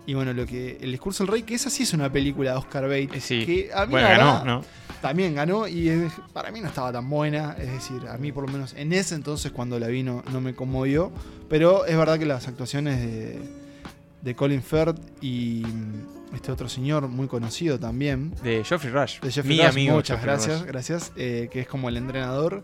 Y 0.08 0.16
bueno, 0.16 0.34
lo 0.34 0.48
que 0.48 0.78
el 0.82 0.90
discurso 0.92 1.24
del 1.24 1.32
rey, 1.34 1.44
que 1.44 1.54
esa 1.54 1.70
sí 1.70 1.84
es 1.84 1.94
una 1.94 2.12
película 2.12 2.52
de 2.54 2.58
Oscar 2.58 2.84
Bates, 2.86 3.16
Eh, 3.16 3.22
sí. 3.22 3.46
que 3.46 3.70
a 3.72 3.86
mí 3.86 3.92
Bueno, 3.92 4.08
ganó, 4.08 4.26
verdad, 4.26 4.46
¿no? 4.46 4.64
también 5.04 5.36
ganó 5.36 5.68
y 5.68 6.10
para 6.34 6.52
mí 6.52 6.62
no 6.62 6.68
estaba 6.68 6.92
tan 6.92 7.08
buena, 7.08 7.56
es 7.60 7.72
decir, 7.72 8.08
a 8.08 8.18
mí 8.18 8.32
por 8.32 8.48
lo 8.48 8.52
menos 8.52 8.74
en 8.74 8.92
ese 8.92 9.14
entonces 9.14 9.52
cuando 9.52 9.78
la 9.80 9.86
vi 9.88 10.02
no, 10.02 10.24
no 10.32 10.42
me 10.42 10.56
conmovió, 10.56 11.12
pero 11.48 11.86
es 11.86 11.96
verdad 11.96 12.18
que 12.18 12.26
las 12.26 12.48
actuaciones 12.48 13.00
de, 13.00 13.40
de 14.22 14.36
Colin 14.36 14.62
Firth 14.62 15.00
y 15.22 15.64
mm, 15.66 16.36
este 16.36 16.52
otro 16.52 16.70
señor 16.70 17.08
muy 17.08 17.28
conocido 17.28 17.80
también, 17.80 18.34
De 18.44 18.64
Geoffrey 18.64 18.92
Rush. 18.94 19.20
de 19.22 19.32
Jeffrey 19.32 19.58
Mi 19.58 19.64
Rush, 19.64 19.70
amigo 19.72 19.96
muchas 19.96 20.20
Geoffrey 20.20 20.36
gracias, 20.36 20.60
Rush. 20.62 20.68
gracias, 20.68 21.12
eh, 21.16 21.50
que 21.52 21.62
es 21.62 21.68
como 21.68 21.90
el 21.90 21.98
entrenador, 21.98 22.64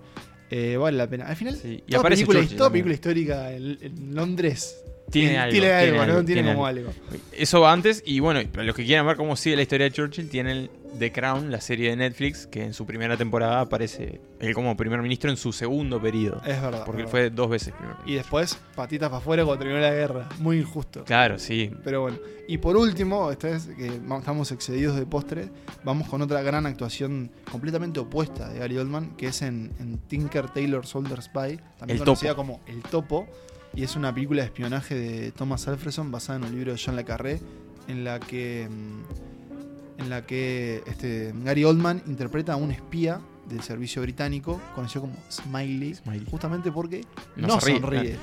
eh, 0.50 0.78
vale 0.78 0.98
la 0.98 1.08
pena. 1.10 1.26
Al 1.28 1.36
final, 1.36 1.56
Sí, 1.56 1.84
y 1.88 1.92
toda, 1.92 2.00
aparece 2.00 2.26
película, 2.26 2.58
toda 2.70 2.92
histórica 2.94 3.52
en, 3.54 3.78
en 3.82 4.16
Londres 4.16 4.78
Tiene 5.10 5.38
algo, 5.38 5.52
tiene 5.52 5.68
tiene 5.68 6.00
algo, 6.00 6.06
¿no? 6.06 6.26
Tiene, 6.26 6.42
tiene 6.42 6.54
como 6.54 6.66
algo. 6.68 6.90
algo. 6.90 7.20
Eso 7.32 7.62
va 7.62 7.72
antes 7.74 8.04
y 8.06 8.20
bueno, 8.20 8.42
para 8.52 8.64
los 8.64 8.76
que 8.76 8.86
quieran 8.86 9.06
ver 9.08 9.18
cómo 9.18 9.36
sigue 9.36 9.56
la 9.56 9.62
historia 9.64 9.86
de 9.86 9.92
Churchill, 9.92 10.30
tienen 10.30 10.70
The 10.98 11.12
Crown, 11.12 11.52
la 11.52 11.62
serie 11.62 11.90
de 11.90 11.96
Netflix, 11.96 12.48
que 12.48 12.64
en 12.64 12.74
su 12.74 12.86
primera 12.86 13.18
temporada 13.18 13.62
aparece 13.62 14.22
él 14.40 14.54
como 14.54 14.76
primer 14.78 15.02
ministro 15.02 15.30
en 15.30 15.38
su 15.38 15.52
segundo 15.52 16.02
periodo. 16.02 16.42
Es 16.46 16.62
verdad. 16.62 16.84
Porque 16.86 17.04
él 17.04 17.08
fue 17.08 17.30
dos 17.30 17.50
veces 17.50 17.74
primer 17.74 17.96
ministro. 17.96 18.12
Y 18.14 18.16
después, 18.16 18.58
patitas 18.76 19.10
para 19.10 19.20
afuera 19.20 19.44
cuando 19.44 19.60
terminó 19.60 19.82
la 19.82 19.92
guerra. 19.92 20.30
Muy 20.40 20.60
injusto. 20.60 21.04
Claro, 21.04 21.38
sí. 21.40 21.72
Pero 21.84 22.02
bueno, 22.02 22.18
y 22.48 22.58
por 22.58 22.78
último, 22.78 23.32
esta 23.32 23.48
vez 23.50 23.68
que 23.68 24.00
estamos 24.18 24.52
excedidos 24.52 24.96
de 24.96 25.06
postre, 25.06 25.50
vamos 25.84 26.08
con 26.08 26.22
otra 26.22 26.42
gran 26.42 26.66
actuación 26.66 27.32
completamente 27.52 28.00
opuesta 28.00 28.50
de 28.50 28.60
Gary 28.60 28.78
Oldman, 28.78 29.16
que 29.18 29.28
es 29.28 29.42
en, 29.42 29.72
en 29.80 29.98
Tinker 29.98 30.50
Taylor 30.50 30.86
Soldier 30.86 31.22
Spy, 31.22 31.60
también 31.78 31.98
El 31.98 32.00
conocida 32.00 32.32
Topo. 32.32 32.42
como 32.42 32.62
El 32.68 32.82
Topo, 32.84 33.28
y 33.74 33.84
es 33.84 33.96
una 33.96 34.14
película 34.14 34.42
de 34.42 34.46
espionaje 34.48 34.96
de 34.96 35.32
Thomas 35.32 35.68
Alfredson 35.68 36.12
basada 36.12 36.40
en 36.40 36.46
un 36.46 36.52
libro 36.56 36.74
de 36.74 36.82
John 36.84 36.96
le 36.96 37.04
Carré, 37.04 37.42
en 37.88 38.04
la 38.04 38.20
que, 38.20 38.68
mm, 38.70 39.35
en 39.98 40.10
la 40.10 40.26
que 40.26 40.84
este, 40.88 41.34
Gary 41.44 41.64
Oldman 41.64 42.02
interpreta 42.08 42.54
a 42.54 42.56
un 42.58 42.72
espía 42.72 43.20
del 43.48 43.62
servicio 43.62 44.02
británico, 44.02 44.60
conocido 44.74 45.02
como 45.02 45.16
Smiley, 45.32 45.96
Smiley. 45.96 46.26
justamente 46.30 46.72
porque 46.72 47.02
No 47.36 47.60
sonríe. 47.60 48.18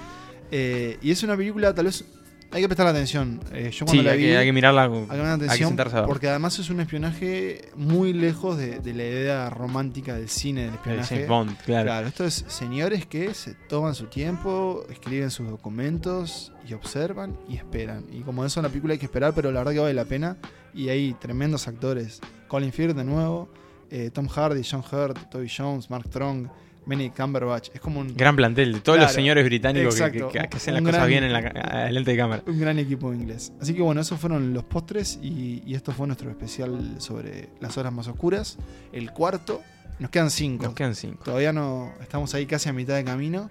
Eh, 0.51 0.99
y 1.01 1.11
es 1.11 1.23
una 1.23 1.37
película, 1.37 1.75
tal 1.75 1.87
vez, 1.87 2.05
hay 2.51 2.61
que 2.61 2.69
prestar 2.69 2.87
atención. 2.87 3.41
Eh, 3.53 3.71
yo 3.73 3.87
cuando 3.87 4.03
Sí, 4.03 4.05
la 4.07 4.13
hay 4.13 4.19
vi, 4.19 4.25
que, 4.25 4.37
hay 4.37 4.47
que 4.47 4.53
mirarla. 4.53 4.83
hay 4.83 4.89
que 4.91 4.95
poner 5.07 5.13
Hay 5.23 5.39
que 5.39 5.45
atención 5.45 5.77
porque 6.07 6.29
además 6.29 6.59
es 6.59 6.69
un 6.69 6.81
espionaje 6.81 7.71
muy 7.77 8.13
lejos 8.13 8.59
de, 8.59 8.81
de 8.81 8.93
la 8.93 9.05
idea 9.05 9.49
romántica 9.49 10.15
del 10.17 10.29
cine 10.29 10.63
del 10.63 10.71
El 10.71 10.75
espionaje. 10.75 11.27
Bond, 11.27 11.57
claro. 11.65 11.85
Claro, 11.87 12.07
esto 12.09 12.27
es 12.27 12.45
señores 12.49 13.07
que 13.07 13.33
se 13.33 13.55
toman 13.55 13.95
su 13.95 14.07
tiempo, 14.09 14.85
escriben 14.91 15.31
sus 15.31 15.49
documentos 15.49 16.53
y 16.69 16.75
observan 16.75 17.39
y 17.49 17.57
esperan. 17.57 18.05
Y 18.13 18.21
como 18.21 18.45
eso, 18.45 18.61
la 18.61 18.69
película 18.69 18.93
hay 18.93 18.99
que 18.99 19.07
esperar, 19.07 19.33
pero 19.35 19.51
la 19.51 19.61
verdad 19.61 19.73
que 19.73 19.79
vale 19.79 19.95
la 19.95 20.05
pena. 20.05 20.37
Y 20.75 20.89
hay 20.89 21.15
tremendos 21.15 21.69
actores. 21.69 22.21
Colin 22.49 22.73
Firth 22.73 22.97
de 22.97 23.05
nuevo, 23.05 23.49
eh, 23.91 24.11
Tom 24.13 24.27
Hardy, 24.29 24.63
John 24.69 24.83
Hurt, 24.91 25.31
Toby 25.31 25.49
Jones, 25.55 25.91
Mark 25.91 26.05
Strong, 26.07 26.49
Benedict 26.85 27.17
Cumberbatch. 27.17 27.69
Es 27.75 27.81
como 27.81 28.01
un, 28.01 28.15
Gran 28.17 28.35
plantel 28.37 28.73
de 28.73 28.81
todos 28.81 28.99
los 28.99 29.13
señores 29.13 29.45
británicos 29.45 29.95
que, 29.95 30.01
exacto. 30.05 30.29
que- 30.29 30.39
que- 30.41 30.49
que 30.49 30.57
hacen 30.57 30.75
las 30.75 30.83
cosas 30.83 31.07
bien 31.07 31.25
en 31.25 31.33
la, 31.33 31.39
adelante 31.39 32.11
de 32.11 32.17
cámara. 32.17 32.43
un 32.47 32.59
gran 32.59 32.79
equipo 32.79 33.13
inglés. 33.13 33.53
Así 33.61 33.73
que 33.75 33.83
bueno, 33.83 34.01
esos 34.01 34.19
fueron 34.19 34.53
los 34.53 34.65
postres 34.65 35.19
y, 35.23 35.63
y 35.65 35.75
esto 35.75 35.93
fue 35.93 36.07
nuestro 36.07 36.29
especial 36.31 36.97
sobre 36.99 37.51
las 37.61 37.77
horas 37.79 37.93
más 37.93 38.09
oscuras. 38.09 38.59
El 38.93 39.13
cuarto, 39.13 39.61
nos 40.01 40.11
quedan 40.11 40.31
cinco. 40.31 40.65
Nos 40.65 40.75
quedan 40.75 40.95
cinco. 40.95 41.23
Todavía 41.25 41.53
no 41.53 41.93
estamos 42.01 42.35
ahí 42.35 42.47
casi 42.47 42.69
a 42.69 42.73
mitad 42.73 42.97
de 42.97 43.05
camino. 43.05 43.51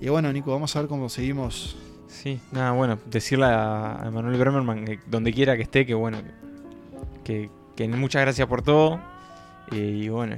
Y 0.00 0.08
bueno, 0.08 0.32
Nico, 0.32 0.50
vamos 0.52 0.74
a 0.76 0.80
ver 0.80 0.88
cómo 0.88 1.08
seguimos. 1.08 1.76
Sí, 2.08 2.40
nada, 2.52 2.72
bueno, 2.72 2.98
decirle 3.10 3.46
a, 3.46 3.96
a 3.96 4.10
Manuel 4.10 4.38
Bremerman 4.38 4.84
que 4.84 5.00
donde 5.10 5.32
quiera 5.32 5.56
que 5.56 5.62
esté, 5.62 5.84
que 5.84 5.94
bueno, 5.94 6.18
que, 7.22 7.50
que 7.76 7.88
muchas 7.88 8.22
gracias 8.22 8.46
por 8.48 8.62
todo. 8.62 9.00
y 9.70 10.08
bueno, 10.08 10.36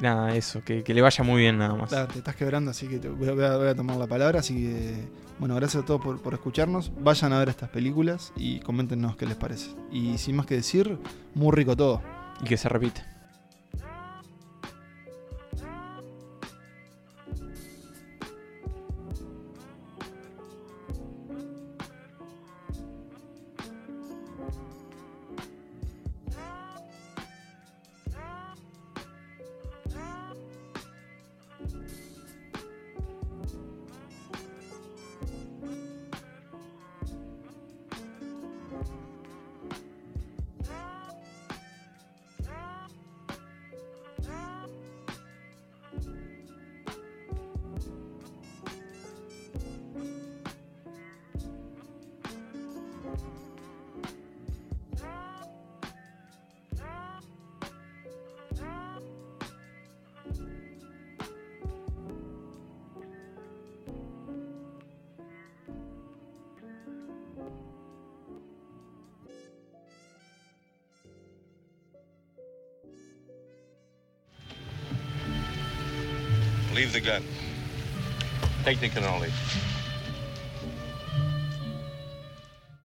nada, 0.00 0.34
eso, 0.34 0.62
que, 0.64 0.82
que 0.82 0.94
le 0.94 1.00
vaya 1.00 1.24
muy 1.24 1.40
bien 1.40 1.58
nada 1.58 1.74
más. 1.74 1.90
Te 1.90 2.18
estás 2.18 2.36
quebrando, 2.36 2.70
así 2.70 2.88
que 2.88 2.98
te 2.98 3.08
voy, 3.08 3.28
a, 3.28 3.56
voy 3.56 3.74
tomar 3.74 3.96
la 3.96 4.06
palabra. 4.06 4.40
Así 4.40 4.54
que, 4.54 5.08
bueno, 5.38 5.54
gracias 5.54 5.82
a 5.82 5.86
todos 5.86 6.00
por, 6.00 6.20
por 6.20 6.34
escucharnos. 6.34 6.92
Vayan 7.00 7.32
a 7.32 7.38
ver 7.38 7.48
estas 7.48 7.70
películas 7.70 8.32
y 8.36 8.60
coméntenos 8.60 9.16
qué 9.16 9.26
les 9.26 9.36
parece. 9.36 9.70
Y 9.90 10.18
sin 10.18 10.36
más 10.36 10.46
que 10.46 10.56
decir, 10.56 10.98
muy 11.34 11.52
rico 11.52 11.76
todo. 11.76 12.02
Y 12.42 12.44
que 12.44 12.56
se 12.56 12.68
repita. 12.68 13.11
Bye. 44.26 44.61
Leave 76.82 76.92
the 76.94 77.00
gun. 77.00 77.22
Take 78.64 78.80
the 78.80 78.88
cannoli. 78.88 79.30